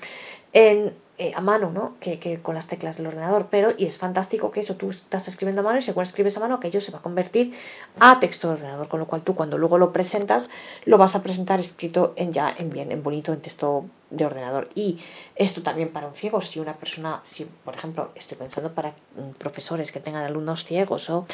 en, 0.52 0.94
eh, 1.18 1.32
a 1.34 1.40
mano 1.40 1.72
¿no? 1.72 1.96
Que, 2.00 2.40
con 2.42 2.56
las 2.56 2.68
teclas 2.68 2.98
del 2.98 3.08
ordenador. 3.08 3.48
Pero, 3.50 3.74
y 3.78 3.86
es 3.86 3.98
fantástico 3.98 4.52
que 4.52 4.60
eso 4.60 4.76
tú 4.76 4.90
estás 4.90 5.28
escribiendo 5.30 5.62
a 5.62 5.64
mano 5.64 5.78
y 5.78 5.82
según 5.82 6.04
escribes 6.04 6.36
a 6.38 6.42
mano, 6.42 6.56
aquello 6.56 6.82
se 6.82 6.92
va 6.92 7.00
a 7.00 7.02
convertir 7.02 7.54
a 8.00 8.20
texto 8.20 8.50
de 8.50 8.56
ordenador, 8.56 8.90
con 8.90 9.00
lo 9.00 9.08
cual 9.08 9.22
tú 9.22 9.34
cuando 9.34 9.58
luego 9.58 9.78
lo 9.78 9.94
presentas, 9.94 10.50
lo 10.86 10.98
vas 10.98 11.16
a 11.16 11.24
presentar 11.24 11.60
escrito 11.60 12.14
en 12.18 12.34
ya, 12.34 12.54
en 12.58 12.70
bien, 12.70 12.92
en 12.92 13.02
bonito, 13.02 13.32
en 13.32 13.40
texto 13.40 13.86
de 14.10 14.26
ordenador. 14.26 14.70
Y 14.76 15.00
esto 15.36 15.64
también 15.64 15.90
para 15.90 16.08
un 16.08 16.16
ciego, 16.16 16.42
si 16.42 16.60
una 16.60 16.74
persona, 16.74 17.22
si 17.24 17.46
por 17.46 17.76
ejemplo, 17.76 18.12
estoy 18.16 18.38
pensando 18.38 18.74
para 18.74 18.90
mm, 18.90 19.32
profesores 19.38 19.94
que 19.94 20.02
tengan 20.02 20.24
alumnos 20.24 20.66
ciegos 20.66 21.10
o 21.10 21.26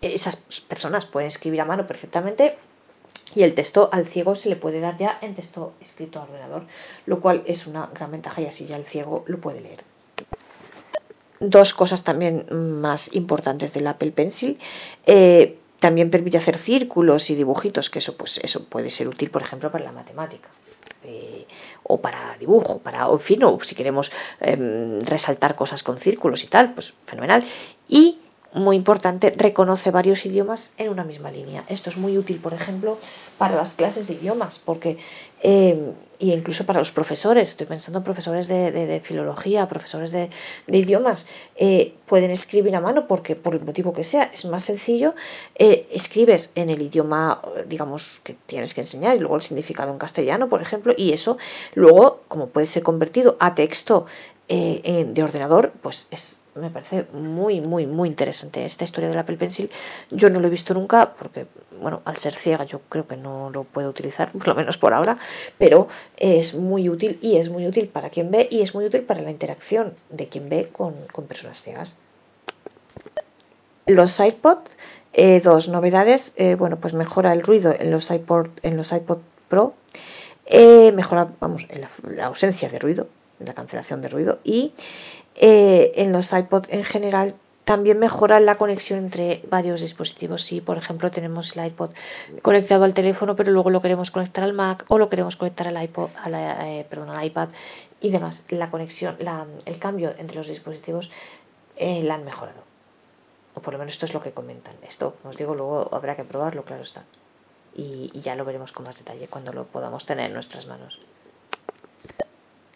esas 0.00 0.36
personas 0.68 1.06
pueden 1.06 1.28
escribir 1.28 1.60
a 1.60 1.64
mano 1.64 1.86
perfectamente 1.86 2.56
y 3.34 3.42
el 3.42 3.54
texto 3.54 3.88
al 3.92 4.06
ciego 4.06 4.34
se 4.34 4.48
le 4.48 4.56
puede 4.56 4.80
dar 4.80 4.96
ya 4.96 5.18
en 5.22 5.34
texto 5.34 5.72
escrito 5.80 6.18
a 6.18 6.24
ordenador, 6.24 6.64
lo 7.06 7.20
cual 7.20 7.42
es 7.46 7.66
una 7.66 7.88
gran 7.94 8.10
ventaja 8.10 8.40
y 8.40 8.46
así 8.46 8.66
ya 8.66 8.76
el 8.76 8.84
ciego 8.84 9.24
lo 9.26 9.38
puede 9.38 9.60
leer. 9.60 9.80
Dos 11.38 11.72
cosas 11.72 12.04
también 12.04 12.46
más 12.80 13.14
importantes 13.14 13.72
del 13.72 13.86
Apple 13.86 14.10
Pencil. 14.12 14.58
Eh, 15.06 15.56
también 15.78 16.10
permite 16.10 16.36
hacer 16.36 16.58
círculos 16.58 17.30
y 17.30 17.34
dibujitos, 17.34 17.88
que 17.88 18.00
eso, 18.00 18.16
pues, 18.16 18.38
eso 18.42 18.64
puede 18.64 18.90
ser 18.90 19.08
útil, 19.08 19.30
por 19.30 19.42
ejemplo, 19.42 19.72
para 19.72 19.84
la 19.84 19.92
matemática. 19.92 20.48
Eh, 21.04 21.46
o 21.82 22.00
para 22.00 22.36
dibujo, 22.38 22.80
para, 22.80 23.06
en 23.06 23.18
fin, 23.18 23.42
o 23.42 23.58
si 23.60 23.74
queremos 23.74 24.12
em, 24.40 25.00
resaltar 25.00 25.54
cosas 25.56 25.82
con 25.82 25.98
círculos 25.98 26.44
y 26.44 26.48
tal, 26.48 26.74
pues 26.74 26.92
fenomenal. 27.06 27.42
Y 27.88 28.18
muy 28.52 28.76
importante, 28.76 29.32
reconoce 29.36 29.90
varios 29.90 30.26
idiomas 30.26 30.74
en 30.76 30.88
una 30.88 31.04
misma 31.04 31.30
línea. 31.30 31.64
Esto 31.68 31.88
es 31.90 31.96
muy 31.96 32.18
útil, 32.18 32.38
por 32.38 32.52
ejemplo, 32.52 32.98
para 33.38 33.54
las 33.54 33.74
clases 33.74 34.08
de 34.08 34.14
idiomas, 34.14 34.58
porque, 34.58 34.98
eh, 35.42 35.92
y 36.18 36.32
incluso 36.32 36.66
para 36.66 36.80
los 36.80 36.90
profesores, 36.90 37.50
estoy 37.50 37.66
pensando 37.66 37.98
en 37.98 38.04
profesores 38.04 38.48
de, 38.48 39.00
filología, 39.04 39.68
profesores 39.68 40.10
de, 40.10 40.30
idiomas, 40.66 41.26
eh, 41.56 41.94
pueden 42.06 42.32
escribir 42.32 42.74
a 42.74 42.80
mano 42.80 43.06
porque, 43.06 43.36
por 43.36 43.54
el 43.54 43.60
motivo 43.60 43.92
que 43.92 44.02
sea, 44.02 44.24
es 44.24 44.44
más 44.44 44.64
sencillo, 44.64 45.14
eh, 45.54 45.86
escribes 45.92 46.50
en 46.56 46.70
el 46.70 46.82
idioma, 46.82 47.40
digamos, 47.68 48.20
que 48.24 48.34
tienes 48.46 48.74
que 48.74 48.80
enseñar 48.80 49.16
y 49.16 49.20
luego 49.20 49.36
el 49.36 49.42
significado 49.42 49.92
en 49.92 49.98
castellano, 49.98 50.48
por 50.48 50.60
ejemplo, 50.60 50.92
y 50.96 51.12
eso 51.12 51.38
luego, 51.74 52.22
como 52.26 52.48
puede 52.48 52.66
ser 52.66 52.82
convertido 52.82 53.36
a 53.38 53.54
texto 53.54 54.06
de 54.48 55.22
ordenador, 55.22 55.72
pues 55.80 56.08
es 56.10 56.39
me 56.60 56.70
parece 56.70 57.06
muy, 57.12 57.60
muy, 57.60 57.86
muy 57.86 58.08
interesante 58.08 58.64
esta 58.64 58.84
historia 58.84 59.08
del 59.08 59.18
Apple 59.18 59.36
Pencil. 59.36 59.70
Yo 60.10 60.30
no 60.30 60.40
lo 60.40 60.46
he 60.46 60.50
visto 60.50 60.74
nunca 60.74 61.14
porque, 61.14 61.46
bueno, 61.80 62.02
al 62.04 62.16
ser 62.16 62.34
ciega 62.34 62.64
yo 62.64 62.80
creo 62.88 63.06
que 63.06 63.16
no 63.16 63.50
lo 63.50 63.64
puedo 63.64 63.88
utilizar, 63.90 64.30
por 64.32 64.48
lo 64.48 64.54
menos 64.54 64.78
por 64.78 64.92
ahora, 64.92 65.18
pero 65.58 65.88
es 66.16 66.54
muy 66.54 66.88
útil 66.88 67.18
y 67.22 67.36
es 67.36 67.50
muy 67.50 67.66
útil 67.66 67.88
para 67.88 68.10
quien 68.10 68.30
ve 68.30 68.48
y 68.50 68.62
es 68.62 68.74
muy 68.74 68.84
útil 68.84 69.02
para 69.02 69.22
la 69.22 69.30
interacción 69.30 69.94
de 70.10 70.28
quien 70.28 70.48
ve 70.48 70.68
con, 70.72 70.94
personas 71.28 71.62
ciegas. 71.62 71.98
Los 73.86 74.18
iPod, 74.20 74.58
eh, 75.12 75.40
dos 75.40 75.68
novedades. 75.68 76.32
Eh, 76.36 76.54
bueno, 76.54 76.76
pues 76.76 76.94
mejora 76.94 77.32
el 77.32 77.42
ruido 77.42 77.74
en 77.76 77.90
los 77.90 78.10
iPod, 78.10 78.48
en 78.62 78.76
los 78.76 78.92
iPod 78.92 79.18
Pro 79.48 79.74
eh, 80.50 80.90
mejora 80.92 81.28
vamos, 81.38 81.64
la, 82.02 82.26
ausencia 82.26 82.68
de 82.68 82.80
ruido, 82.80 83.06
la 83.38 83.54
cancelación 83.54 84.02
de 84.02 84.08
ruido 84.08 84.40
y 84.42 84.72
eh, 85.42 85.92
en 85.96 86.12
los 86.12 86.34
iPod 86.34 86.66
en 86.68 86.84
general 86.84 87.34
también 87.64 87.98
mejora 87.98 88.40
la 88.40 88.56
conexión 88.56 88.98
entre 88.98 89.42
varios 89.48 89.80
dispositivos. 89.80 90.42
Si, 90.42 90.60
por 90.60 90.76
ejemplo, 90.76 91.10
tenemos 91.10 91.56
el 91.56 91.66
iPod 91.66 91.92
conectado 92.42 92.84
al 92.84 92.92
teléfono, 92.92 93.36
pero 93.36 93.50
luego 93.50 93.70
lo 93.70 93.80
queremos 93.80 94.10
conectar 94.10 94.44
al 94.44 94.52
Mac 94.52 94.84
o 94.88 94.98
lo 94.98 95.08
queremos 95.08 95.36
conectar 95.36 95.66
al 95.66 95.82
iPod, 95.82 96.10
eh, 96.26 96.84
perdón, 96.90 97.10
al 97.10 97.24
iPad 97.24 97.48
y 98.02 98.10
demás, 98.10 98.44
la 98.50 98.70
conexión, 98.70 99.16
la, 99.18 99.46
el 99.64 99.78
cambio 99.78 100.12
entre 100.18 100.36
los 100.36 100.48
dispositivos 100.48 101.10
eh, 101.76 102.02
la 102.02 102.16
han 102.16 102.24
mejorado. 102.24 102.60
O 103.54 103.62
por 103.62 103.72
lo 103.72 103.78
menos 103.78 103.94
esto 103.94 104.04
es 104.04 104.12
lo 104.12 104.20
que 104.20 104.32
comentan. 104.32 104.74
Esto, 104.86 105.16
os 105.24 105.36
digo, 105.38 105.54
luego 105.54 105.88
habrá 105.92 106.16
que 106.16 106.24
probarlo, 106.24 106.64
claro 106.64 106.82
está. 106.82 107.04
Y 107.74 108.10
ya 108.20 108.34
lo 108.34 108.44
veremos 108.44 108.72
con 108.72 108.84
más 108.84 108.98
detalle 108.98 109.28
cuando 109.28 109.54
lo 109.54 109.64
podamos 109.64 110.04
tener 110.04 110.26
en 110.26 110.34
nuestras 110.34 110.66
manos. 110.66 110.98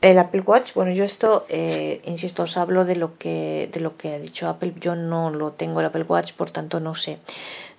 El 0.05 0.19
Apple 0.19 0.43
Watch, 0.43 0.75
bueno, 0.75 0.93
yo 0.93 1.03
esto, 1.03 1.47
eh, 1.49 2.03
insisto, 2.05 2.43
os 2.43 2.59
hablo 2.59 2.85
de 2.85 2.95
lo, 2.95 3.17
que, 3.17 3.71
de 3.73 3.81
lo 3.81 3.97
que 3.97 4.13
ha 4.13 4.19
dicho 4.19 4.51
Apple. 4.51 4.75
Yo 4.79 4.97
no 4.97 5.31
lo 5.31 5.53
tengo 5.53 5.81
el 5.81 5.87
Apple 5.87 6.05
Watch, 6.07 6.35
por 6.35 6.51
tanto 6.51 6.79
no 6.79 6.95
sé 6.95 7.21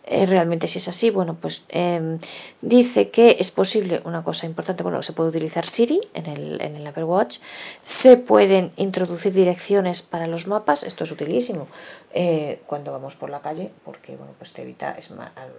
eh, 0.05 0.25
realmente 0.25 0.67
si 0.67 0.79
es 0.79 0.87
así. 0.87 1.11
Bueno, 1.11 1.37
pues 1.39 1.65
em, 1.69 2.17
dice 2.61 3.11
que 3.11 3.37
es 3.39 3.51
posible 3.51 4.01
una 4.05 4.23
cosa 4.23 4.47
importante. 4.47 4.81
Bueno, 4.81 5.03
se 5.03 5.13
puede 5.13 5.29
utilizar 5.29 5.67
Siri 5.67 6.01
en 6.15 6.25
el, 6.25 6.61
en 6.61 6.75
el 6.75 6.87
Apple 6.87 7.03
Watch. 7.03 7.37
Se 7.83 8.17
pueden 8.17 8.71
introducir 8.75 9.31
direcciones 9.31 10.01
para 10.01 10.25
los 10.25 10.47
mapas. 10.47 10.81
Esto 10.81 11.03
es 11.03 11.11
utilísimo 11.11 11.67
eh, 12.11 12.59
cuando 12.65 12.91
vamos 12.91 13.15
por 13.15 13.29
la 13.29 13.41
calle, 13.41 13.71
porque 13.83 14.15
bueno, 14.15 14.33
pues 14.39 14.51
te 14.51 14.63
evita, 14.63 14.95
es 14.97 15.11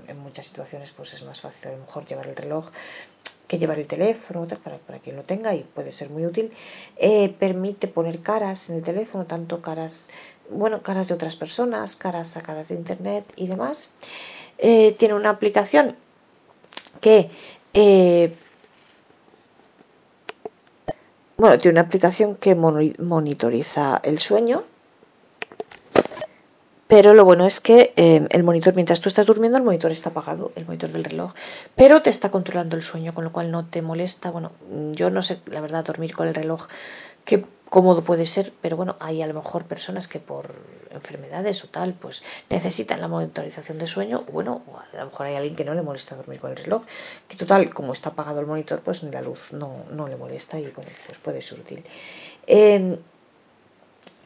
en 0.08 0.18
muchas 0.18 0.46
situaciones 0.46 0.90
pues 0.90 1.12
es 1.12 1.22
más 1.22 1.40
fácil 1.40 1.68
a 1.68 1.72
lo 1.74 1.78
mejor 1.78 2.06
llevar 2.06 2.26
el 2.26 2.34
reloj 2.34 2.70
que 3.46 3.58
llevar 3.58 3.78
el 3.78 3.86
teléfono, 3.86 4.46
para, 4.62 4.78
para 4.78 4.98
quien 4.98 5.16
lo 5.16 5.22
tenga 5.22 5.54
y 5.54 5.62
puede 5.62 5.92
ser 5.92 6.10
muy 6.10 6.26
útil. 6.26 6.52
Eh, 6.96 7.34
permite 7.38 7.88
poner 7.88 8.20
caras 8.20 8.68
en 8.70 8.76
el 8.76 8.82
teléfono, 8.82 9.24
tanto 9.24 9.62
caras, 9.62 10.10
bueno, 10.50 10.82
caras 10.82 11.08
de 11.08 11.14
otras 11.14 11.36
personas, 11.36 11.96
caras 11.96 12.28
sacadas 12.28 12.68
de 12.68 12.74
internet 12.74 13.24
y 13.36 13.46
demás. 13.46 13.90
Eh, 14.58 14.96
tiene 14.98 15.14
una 15.14 15.30
aplicación 15.30 15.96
que 17.00 17.30
eh, 17.74 18.34
bueno, 21.36 21.58
tiene 21.58 21.78
una 21.78 21.86
aplicación 21.86 22.36
que 22.36 22.54
monitoriza 22.54 24.00
el 24.02 24.18
sueño 24.18 24.64
pero 26.96 27.12
lo 27.12 27.26
bueno 27.26 27.44
es 27.44 27.60
que 27.60 27.92
eh, 27.96 28.26
el 28.30 28.42
monitor, 28.42 28.74
mientras 28.74 29.02
tú 29.02 29.10
estás 29.10 29.26
durmiendo, 29.26 29.58
el 29.58 29.64
monitor 29.64 29.92
está 29.92 30.08
apagado, 30.08 30.52
el 30.56 30.64
monitor 30.64 30.88
del 30.92 31.04
reloj, 31.04 31.34
pero 31.74 32.00
te 32.00 32.08
está 32.08 32.30
controlando 32.30 32.74
el 32.74 32.80
sueño, 32.80 33.12
con 33.12 33.22
lo 33.22 33.32
cual 33.32 33.50
no 33.50 33.66
te 33.66 33.82
molesta. 33.82 34.30
Bueno, 34.30 34.52
yo 34.92 35.10
no 35.10 35.22
sé, 35.22 35.38
la 35.44 35.60
verdad, 35.60 35.84
dormir 35.84 36.14
con 36.14 36.26
el 36.26 36.34
reloj, 36.34 36.68
qué 37.26 37.44
cómodo 37.68 38.02
puede 38.02 38.24
ser, 38.24 38.50
pero 38.62 38.78
bueno, 38.78 38.96
hay 38.98 39.20
a 39.20 39.26
lo 39.26 39.34
mejor 39.34 39.66
personas 39.66 40.08
que 40.08 40.20
por 40.20 40.54
enfermedades 40.90 41.62
o 41.64 41.68
tal, 41.68 41.92
pues 41.92 42.22
necesitan 42.48 43.02
la 43.02 43.08
monitorización 43.08 43.76
de 43.76 43.86
sueño. 43.86 44.24
Bueno, 44.32 44.62
a 44.94 44.96
lo 44.96 45.10
mejor 45.10 45.26
hay 45.26 45.34
alguien 45.34 45.54
que 45.54 45.66
no 45.66 45.74
le 45.74 45.82
molesta 45.82 46.16
dormir 46.16 46.40
con 46.40 46.52
el 46.52 46.56
reloj, 46.56 46.84
que 47.28 47.36
total, 47.36 47.74
como 47.74 47.92
está 47.92 48.08
apagado 48.08 48.40
el 48.40 48.46
monitor, 48.46 48.80
pues 48.80 49.02
la 49.02 49.20
luz 49.20 49.52
no, 49.52 49.84
no 49.92 50.08
le 50.08 50.16
molesta 50.16 50.58
y 50.58 50.62
bueno, 50.62 50.90
pues 51.04 51.18
puede 51.18 51.42
ser 51.42 51.60
útil. 51.60 51.84
Eh, 52.46 52.96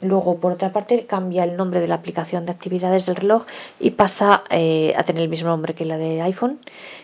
Luego, 0.03 0.39
por 0.39 0.53
otra 0.53 0.73
parte, 0.73 1.07
cambia 1.07 1.45
el 1.45 1.57
nombre 1.57 1.81
de 1.81 1.89
la 1.89 1.97
aplicación 1.97 2.47
de 2.47 2.53
actividades 2.53 3.07
del 3.07 3.17
reloj 3.17 3.45
y 3.79 3.91
pasa 3.91 4.45
eh, 4.51 4.95
a 4.97 5.03
tener 5.03 5.23
el 5.23 5.29
mismo 5.29 5.49
nombre 5.49 5.75
que 5.75 5.85
la 5.85 5.99
de 5.99 6.23
iPhone, 6.23 6.59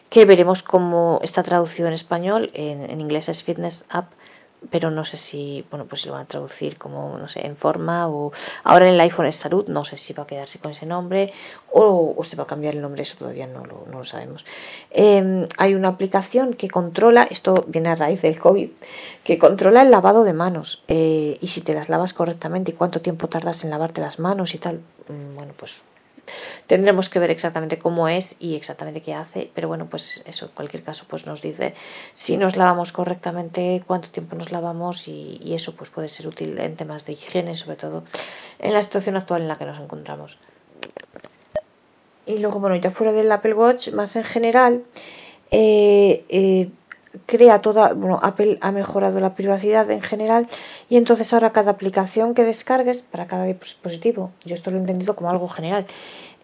que 0.09 0.25
veremos 0.25 0.63
cómo 0.63 1.21
está 1.23 1.43
traducido 1.43 1.89
en 1.89 1.95
español. 1.95 2.51
En, 2.55 2.89
en 2.89 3.01
inglés 3.01 3.29
es 3.29 3.43
Fitness 3.43 3.85
App 3.91 4.07
pero 4.71 4.91
no 4.91 5.05
sé 5.05 5.17
si, 5.17 5.65
bueno, 5.71 5.87
pues 5.87 6.03
si 6.03 6.09
lo 6.09 6.15
van 6.15 6.23
a 6.23 6.27
traducir 6.27 6.79
como, 6.79 7.19
no 7.19 7.29
sé, 7.29 7.47
en 7.47 7.57
forma 7.57 8.09
o 8.09 8.33
ahora 8.65 8.89
en 8.89 8.95
el 8.95 9.01
iPhone 9.01 9.27
es 9.27 9.37
salud, 9.37 9.67
no 9.69 9.85
sé 9.85 9.97
si 9.97 10.13
va 10.13 10.25
a 10.25 10.27
quedarse 10.27 10.59
con 10.59 10.73
ese 10.73 10.87
nombre 10.87 11.33
o, 11.73 12.17
se 12.25 12.37
va 12.37 12.45
a 12.45 12.47
cambiar 12.47 12.75
el 12.75 12.83
nombre, 12.83 13.03
eso 13.03 13.17
todavía 13.19 13.47
no 13.47 13.65
lo, 13.65 13.87
no 13.91 13.99
lo 13.99 14.05
sabemos. 14.05 14.45
Em, 14.91 15.47
hay 15.59 15.75
una 15.75 15.89
aplicación 15.89 16.55
que 16.55 16.69
controla, 16.69 17.25
esto 17.31 17.65
viene 17.69 17.91
a 17.91 17.95
raíz 17.95 18.23
del 18.23 18.39
COVID, 18.39 18.71
que 19.25 19.39
controla 19.39 19.83
el 19.83 19.91
lavado 19.91 20.25
de 20.25 20.33
manos 20.33 20.83
eh, 20.89 21.39
y 21.41 21.49
si 21.49 21.61
te 21.61 21.75
las 21.75 21.89
lavas 21.89 22.13
correctamente 22.13 22.71
y 22.71 22.75
cuánto 22.75 23.01
tiempo 23.01 23.29
tardas 23.29 23.65
en 23.65 23.71
lavarte 23.71 24.01
las 24.01 24.19
manos 24.19 24.55
y 24.55 24.59
tal, 24.59 24.81
mm, 25.09 25.37
bueno, 25.37 25.53
pues 25.57 25.83
Tendremos 26.67 27.09
que 27.09 27.19
ver 27.19 27.31
exactamente 27.31 27.79
cómo 27.79 28.09
es 28.09 28.37
y 28.41 28.55
exactamente 28.55 29.03
qué 29.03 29.15
hace, 29.15 29.51
pero 29.55 29.69
bueno, 29.69 29.87
pues 29.87 30.23
eso 30.27 30.47
en 30.47 30.53
cualquier 30.53 30.83
caso 30.83 31.05
pues 31.09 31.27
nos 31.27 31.43
dice 31.43 31.75
si 32.15 32.37
nos 32.37 32.57
lavamos 32.57 32.93
correctamente, 32.93 33.83
cuánto 33.87 34.09
tiempo 34.09 34.37
nos 34.37 34.53
lavamos 34.53 35.09
y, 35.09 35.55
eso 35.55 35.75
pues 35.75 35.91
puede 35.91 36.09
ser 36.09 36.27
útil 36.27 36.59
en 36.59 36.77
temas 36.77 37.07
de 37.07 37.15
higiene, 37.15 37.55
sobre 37.55 37.77
todo 37.77 38.05
en 38.59 38.75
la 38.75 38.83
situación 38.83 39.17
actual 39.17 39.43
en 39.43 39.49
la 39.49 39.57
que 39.57 39.65
nos 39.65 39.79
encontramos. 39.79 40.39
Y 42.27 42.39
luego, 42.39 42.59
bueno, 42.59 42.77
ya 42.77 42.91
fuera 42.91 43.13
del 43.13 43.31
Apple 43.31 43.55
Watch, 43.55 43.93
más 43.93 44.17
en 44.17 44.25
general, 44.25 44.83
eh, 45.51 46.25
eh, 46.29 46.69
crea 47.27 47.61
toda, 47.61 47.93
bueno, 47.95 48.19
Apple 48.23 48.59
ha 48.61 48.73
mejorado 48.73 49.21
la 49.21 49.35
privacidad 49.35 49.91
en 49.91 50.03
general 50.03 50.47
y 50.89 50.97
entonces 50.97 51.33
ahora 51.33 51.53
cada 51.53 51.71
aplicación 51.71 52.35
que 52.35 52.45
descargues 52.45 53.03
para 53.03 53.27
cada 53.27 53.45
dispositivo, 53.45 54.31
yo 54.45 54.55
esto 54.55 54.71
lo 54.71 54.77
he 54.77 54.81
entendido 54.81 55.17
como 55.17 55.31
algo 55.31 55.49
general, 55.49 55.87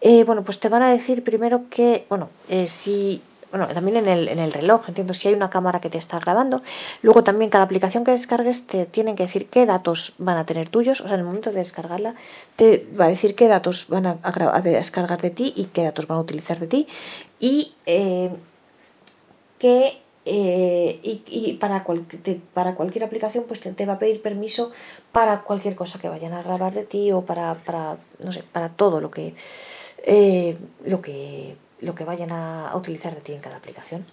eh, 0.05 0.25
bueno, 0.25 0.43
pues 0.43 0.59
te 0.59 0.67
van 0.67 0.83
a 0.83 0.91
decir 0.91 1.23
primero 1.23 1.69
que, 1.69 2.05
bueno, 2.09 2.29
eh, 2.49 2.67
si, 2.67 3.21
bueno, 3.51 3.67
también 3.67 3.95
en 3.95 4.09
el, 4.09 4.27
en 4.27 4.39
el 4.39 4.51
reloj, 4.51 4.89
entiendo, 4.89 5.13
si 5.13 5.29
hay 5.29 5.33
una 5.33 5.49
cámara 5.49 5.79
que 5.79 5.89
te 5.89 5.97
está 5.97 6.19
grabando, 6.19 6.61
luego 7.01 7.23
también 7.23 7.49
cada 7.49 7.63
aplicación 7.63 8.03
que 8.03 8.11
descargues 8.11 8.67
te 8.67 8.85
tienen 8.85 9.15
que 9.15 9.23
decir 9.23 9.47
qué 9.47 9.65
datos 9.65 10.13
van 10.17 10.37
a 10.37 10.45
tener 10.45 10.67
tuyos, 10.67 10.99
o 10.99 11.05
sea, 11.05 11.13
en 11.13 11.21
el 11.21 11.25
momento 11.25 11.51
de 11.51 11.59
descargarla 11.59 12.15
te 12.57 12.85
va 12.99 13.05
a 13.05 13.07
decir 13.07 13.33
qué 13.33 13.47
datos 13.47 13.87
van 13.87 14.05
a, 14.05 14.61
descargar 14.61 15.21
de 15.21 15.29
ti 15.29 15.53
y 15.55 15.65
qué 15.65 15.83
datos 15.83 16.05
van 16.07 16.17
a 16.17 16.21
utilizar 16.21 16.59
de 16.59 16.67
ti 16.67 16.87
y 17.39 17.73
eh, 17.85 18.29
qué 19.57 20.02
eh, 20.25 20.99
y, 21.03 21.53
para, 21.55 21.85
para 22.53 22.75
cualquier 22.75 23.03
aplicación 23.03 23.43
pues 23.45 23.59
te, 23.59 23.85
va 23.85 23.93
a 23.93 23.99
pedir 23.99 24.21
permiso 24.21 24.71
para 25.11 25.41
cualquier 25.41 25.75
cosa 25.75 25.99
que 25.99 26.07
vayan 26.07 26.33
a 26.33 26.41
grabar 26.41 26.73
de 26.73 26.83
ti 26.83 27.11
o 27.11 27.23
para, 27.23 27.55
para 27.55 27.97
no 28.23 28.31
sé, 28.31 28.41
para 28.43 28.69
todo 28.69 29.01
lo 29.01 29.11
que, 29.11 29.33
eh, 30.05 30.57
lo 30.85 31.01
que, 31.01 31.57
lo 31.81 31.93
que 31.93 32.05
vayan 32.05 32.31
a, 32.31 32.71
utilizar 32.75 33.13
de 33.13 33.21
ti 33.21 33.33
en 33.33 33.41
cada 33.41 33.57
aplicación. 33.57 34.05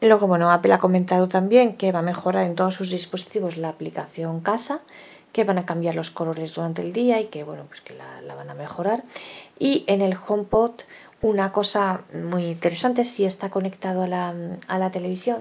Luego, 0.00 0.26
bueno, 0.26 0.50
Apple 0.50 0.72
ha 0.72 0.78
comentado 0.78 1.28
también 1.28 1.76
que 1.76 1.92
va 1.92 1.98
a 1.98 2.02
mejorar 2.02 2.44
en 2.44 2.54
todos 2.54 2.74
sus 2.74 2.90
dispositivos 2.90 3.58
la 3.58 3.68
aplicación 3.68 4.40
casa, 4.40 4.80
que 5.32 5.44
van 5.44 5.58
a 5.58 5.66
cambiar 5.66 5.94
los 5.94 6.10
colores 6.10 6.54
durante 6.54 6.80
el 6.80 6.94
día 6.94 7.20
y 7.20 7.26
que, 7.26 7.44
bueno, 7.44 7.64
pues 7.68 7.82
que 7.82 7.94
la 7.94 8.34
van 8.34 8.48
a 8.48 8.54
mejorar. 8.54 9.04
Y 9.58 9.84
en 9.86 10.00
el 10.00 10.16
HomePod 10.26 10.72
una 11.22 11.52
cosa 11.52 12.02
muy 12.12 12.46
interesante 12.46 13.04
si 13.04 13.24
está 13.24 13.50
conectado 13.50 14.02
a 14.02 14.06
la, 14.06 14.34
a 14.68 14.78
la 14.78 14.90
televisión. 14.90 15.38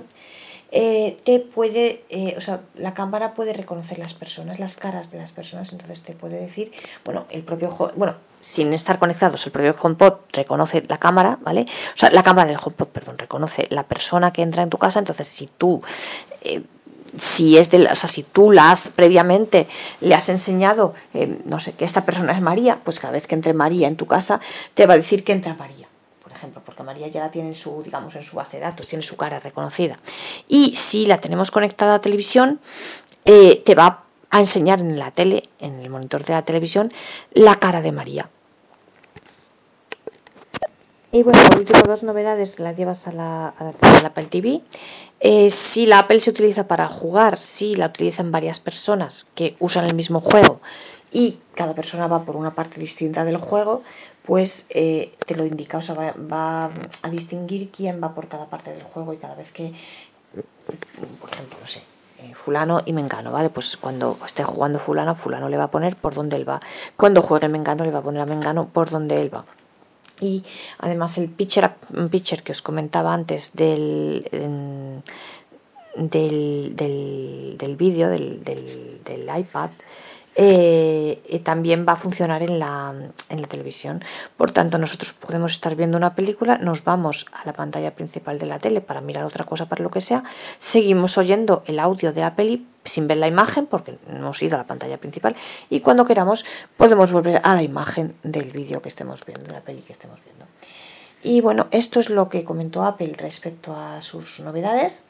Eh, 0.71 1.19
te 1.23 1.39
puede, 1.39 2.03
eh, 2.09 2.33
o 2.37 2.41
sea, 2.41 2.61
la 2.75 2.93
cámara 2.93 3.33
puede 3.33 3.53
reconocer 3.53 3.99
las 3.99 4.13
personas, 4.13 4.59
las 4.59 4.77
caras 4.77 5.11
de 5.11 5.19
las 5.19 5.31
personas, 5.31 5.71
entonces 5.71 6.01
te 6.01 6.13
puede 6.13 6.39
decir, 6.39 6.71
bueno, 7.05 7.27
el 7.29 7.43
propio, 7.43 7.69
bueno, 7.95 8.15
sin 8.41 8.73
estar 8.73 8.99
conectados, 8.99 9.45
el 9.45 9.51
propio 9.51 9.75
HomePod 9.79 10.13
reconoce 10.33 10.83
la 10.87 10.97
cámara, 10.97 11.37
¿vale? 11.41 11.61
O 11.61 11.97
sea, 11.97 12.09
la 12.09 12.23
cámara 12.23 12.49
del 12.49 12.57
HomePod, 12.57 12.87
perdón, 12.87 13.17
reconoce 13.17 13.67
la 13.69 13.83
persona 13.83 14.33
que 14.33 14.41
entra 14.41 14.63
en 14.63 14.69
tu 14.69 14.77
casa, 14.77 14.99
entonces 14.99 15.27
si 15.27 15.47
tú 15.47 15.81
eh, 16.41 16.63
si 17.17 17.57
es 17.57 17.71
de, 17.71 17.85
o 17.85 17.95
sea, 17.95 18.09
si 18.09 18.23
tú 18.23 18.51
la 18.51 18.71
has 18.71 18.89
previamente 18.89 19.67
le 20.01 20.15
has 20.15 20.29
enseñado, 20.29 20.93
eh, 21.13 21.39
no 21.45 21.59
sé, 21.59 21.73
que 21.73 21.85
esta 21.85 22.05
persona 22.05 22.33
es 22.33 22.41
María, 22.41 22.79
pues 22.83 22.99
cada 22.99 23.13
vez 23.13 23.27
que 23.27 23.35
entre 23.35 23.53
María 23.53 23.87
en 23.87 23.95
tu 23.95 24.05
casa 24.05 24.39
te 24.73 24.85
va 24.85 24.93
a 24.93 24.97
decir 24.97 25.23
que 25.23 25.31
entra 25.31 25.53
María, 25.53 25.87
por 26.23 26.31
ejemplo, 26.31 26.61
porque 26.65 26.83
María 26.83 27.07
ya 27.07 27.21
la 27.21 27.31
tiene 27.31 27.49
en 27.49 27.55
su, 27.55 27.81
digamos, 27.83 28.15
en 28.15 28.23
su 28.23 28.35
base 28.35 28.57
de 28.57 28.63
datos, 28.63 28.87
tiene 28.87 29.03
su 29.03 29.17
cara 29.17 29.39
reconocida. 29.39 29.99
Y 30.47 30.75
si 30.75 31.05
la 31.05 31.19
tenemos 31.19 31.51
conectada 31.51 31.95
a 31.95 32.01
televisión, 32.01 32.59
eh, 33.25 33.61
te 33.65 33.75
va 33.75 34.03
a 34.29 34.39
enseñar 34.39 34.79
en 34.79 34.99
la 34.99 35.11
tele, 35.11 35.49
en 35.59 35.79
el 35.79 35.89
monitor 35.89 36.23
de 36.23 36.33
la 36.33 36.41
televisión, 36.43 36.91
la 37.33 37.55
cara 37.55 37.81
de 37.81 37.91
María. 37.91 38.29
Y 41.15 41.23
bueno, 41.23 41.39
por 41.47 41.59
último, 41.59 41.79
dos 41.83 42.03
novedades 42.03 42.59
las 42.59 42.75
llevas 42.75 43.07
a 43.07 43.13
la, 43.13 43.47
a 43.47 43.63
la, 43.63 44.07
Apple 44.07 44.25
TV. 44.25 44.61
Eh, 45.27 45.49
si 45.49 45.87
la 45.87 45.97
Apple 45.97 46.19
se 46.19 46.29
utiliza 46.29 46.67
para 46.67 46.87
jugar, 46.87 47.37
si 47.37 47.75
la 47.75 47.87
utilizan 47.87 48.31
varias 48.31 48.59
personas 48.59 49.25
que 49.33 49.55
usan 49.57 49.87
el 49.87 49.95
mismo 49.95 50.21
juego 50.21 50.61
y 51.11 51.39
cada 51.55 51.73
persona 51.73 52.05
va 52.05 52.23
por 52.23 52.35
una 52.35 52.53
parte 52.53 52.79
distinta 52.79 53.25
del 53.25 53.37
juego, 53.37 53.81
pues 54.23 54.67
eh, 54.69 55.15
te 55.25 55.33
lo 55.33 55.43
indica, 55.43 55.79
o 55.79 55.81
sea, 55.81 56.13
va, 56.31 56.69
a 57.01 57.09
distinguir 57.09 57.71
quién 57.71 57.99
va 58.03 58.13
por 58.13 58.27
cada 58.27 58.45
parte 58.45 58.69
del 58.69 58.83
juego 58.83 59.13
y 59.13 59.17
cada 59.17 59.33
vez 59.33 59.51
que, 59.51 59.73
por 61.19 61.31
ejemplo, 61.31 61.57
no 61.59 61.67
sé, 61.67 61.81
eh, 62.19 62.35
fulano 62.35 62.83
y 62.85 62.93
mengano, 62.93 63.31
¿vale? 63.31 63.49
Pues 63.49 63.77
cuando 63.77 64.19
esté 64.23 64.43
jugando 64.43 64.77
fulano, 64.77 65.15
fulano 65.15 65.49
le 65.49 65.57
va 65.57 65.63
a 65.63 65.71
poner 65.71 65.95
por 65.95 66.13
donde 66.13 66.35
él 66.35 66.47
va. 66.47 66.61
Cuando 66.97 67.23
juegue 67.23 67.49
mengano, 67.49 67.83
le 67.83 67.89
va 67.89 67.97
a 67.97 68.03
poner 68.03 68.21
a 68.21 68.27
mengano 68.27 68.67
por 68.71 68.91
donde 68.91 69.19
él 69.23 69.33
va. 69.33 69.45
Y 70.21 70.43
además 70.79 71.17
el 71.17 71.29
pitcher, 71.29 71.71
pitcher 72.09 72.43
que 72.43 72.53
os 72.53 72.61
comentaba 72.61 73.13
antes 73.13 73.51
del, 73.53 74.27
del, 75.95 76.75
del, 76.75 77.75
vídeo, 77.75 78.09
del, 78.09 78.43
del, 78.43 79.29
iPad, 79.37 79.69
eh, 80.35 81.41
también 81.43 81.85
va 81.87 81.93
a 81.93 81.95
funcionar 81.95 82.43
en 82.43 82.59
la, 82.59 82.93
en 83.29 83.41
la, 83.41 83.47
televisión. 83.47 84.03
Por 84.37 84.51
tanto, 84.51 84.77
nosotros 84.77 85.13
podemos 85.13 85.53
estar 85.53 85.75
viendo 85.75 85.97
una 85.97 86.13
película, 86.13 86.57
nos 86.57 86.83
vamos 86.83 87.25
a 87.31 87.45
la 87.45 87.53
pantalla 87.53 87.95
principal 87.95 88.37
de 88.37 88.45
la 88.45 88.59
tele 88.59 88.81
para 88.81 89.01
mirar 89.01 89.23
otra 89.23 89.45
cosa, 89.45 89.67
para 89.67 89.83
lo 89.83 89.91
que 89.91 90.01
sea, 90.01 90.23
seguimos 90.59 91.17
oyendo 91.17 91.63
el 91.67 91.79
audio 91.79 92.11
de 92.11 92.21
la 92.21 92.35
peli 92.35 92.67
sin 92.83 93.07
ver 93.07 93.17
la 93.17 93.27
imagen, 93.27 93.65
porque 93.65 93.97
hemos 94.09 94.41
ido 94.43 94.55
a 94.55 94.59
la 94.59 94.67
pantalla 94.67 94.97
principal, 94.97 95.35
y 95.69 95.79
cuando 95.79 96.05
queramos 96.05 96.45
podemos 96.77 97.11
volver 97.11 97.41
a 97.43 97.55
la 97.55 97.63
imagen 97.63 98.15
del 98.23 98.51
vídeo 98.51 98.81
que 98.81 98.89
estemos 98.89 99.25
viendo, 99.25 99.47
de 99.47 99.53
la 99.53 99.61
peli 99.61 99.81
que 99.81 99.93
estemos 99.93 100.19
viendo. 100.23 100.45
Y 101.23 101.41
bueno, 101.41 101.67
esto 101.71 101.99
es 101.99 102.11
lo 102.11 102.29
que 102.29 102.43
comentó 102.43 102.83
Apple 102.83 103.15
respecto 103.17 103.75
a 103.75 104.01
sus 104.01 104.39
novedades. 104.41 105.05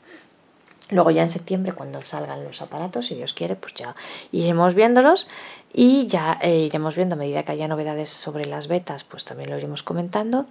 Luego 0.91 1.09
ya 1.09 1.23
en 1.23 1.29
septiembre, 1.29 1.73
cuando 1.73 2.01
salgan 2.03 2.43
los 2.43 2.61
aparatos, 2.61 3.07
si 3.07 3.15
Dios 3.15 3.33
quiere, 3.33 3.55
pues 3.55 3.73
ya 3.73 3.95
iremos 4.31 4.75
viéndolos 4.75 5.27
y 5.73 6.05
ya 6.05 6.37
eh, 6.41 6.59
iremos 6.59 6.95
viendo 6.95 7.15
a 7.15 7.17
medida 7.17 7.43
que 7.43 7.53
haya 7.53 7.67
novedades 7.67 8.09
sobre 8.09 8.45
las 8.45 8.67
betas, 8.67 9.03
pues 9.03 9.25
también 9.25 9.49
lo 9.49 9.57
iremos 9.57 9.81
comentando. 9.81 10.45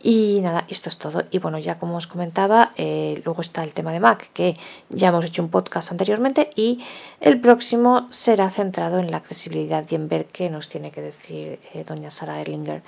Y 0.00 0.40
nada, 0.40 0.64
esto 0.68 0.88
es 0.88 0.98
todo. 0.98 1.24
Y 1.30 1.38
bueno, 1.38 1.58
ya 1.58 1.78
como 1.78 1.96
os 1.96 2.06
comentaba, 2.06 2.72
eh, 2.76 3.20
luego 3.24 3.40
está 3.40 3.64
el 3.64 3.72
tema 3.72 3.92
de 3.92 4.00
Mac, 4.00 4.30
que 4.32 4.56
ya 4.88 5.08
hemos 5.08 5.24
hecho 5.24 5.42
un 5.42 5.48
podcast 5.48 5.90
anteriormente 5.90 6.50
y 6.54 6.80
el 7.20 7.40
próximo 7.40 8.06
será 8.10 8.50
centrado 8.50 8.98
en 8.98 9.10
la 9.10 9.16
accesibilidad 9.16 9.84
y 9.90 9.94
en 9.96 10.08
ver 10.08 10.26
qué 10.26 10.48
nos 10.48 10.68
tiene 10.68 10.92
que 10.92 11.02
decir 11.02 11.58
eh, 11.74 11.84
doña 11.86 12.10
Sara 12.10 12.40
Erlinger 12.40 12.82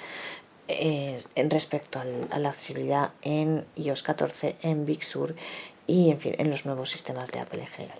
en 0.67 1.51
respecto 1.51 2.01
a 2.31 2.39
la 2.39 2.49
accesibilidad 2.49 3.11
en 3.21 3.67
iOS 3.77 4.03
14, 4.03 4.57
en 4.63 4.87
Big 4.87 5.05
Sur 5.05 5.35
y 5.87 6.11
en 6.11 6.19
fin, 6.19 6.35
en 6.39 6.51
los 6.51 6.67
nuevos 6.67 6.91
sistemas 6.91 7.31
de 7.31 7.41
Apple 7.41 7.61
en 7.61 7.67
general 7.69 7.99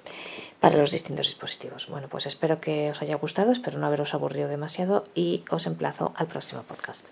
para 0.61 0.79
los 0.79 0.91
distintos 0.91 1.27
dispositivos. 1.27 1.89
Bueno, 1.89 2.09
pues 2.09 2.27
espero 2.27 2.61
que 2.61 2.91
os 2.91 3.03
haya 3.03 3.17
gustado, 3.17 3.53
espero 3.53 3.79
no 3.79 3.87
haberos 3.87 4.15
aburrido 4.15 4.49
demasiado 4.49 5.05
y 5.15 5.45
os 5.51 5.67
emplazo 5.67 6.13
al 6.17 6.27
próximo 6.27 6.63
podcast. 6.63 7.05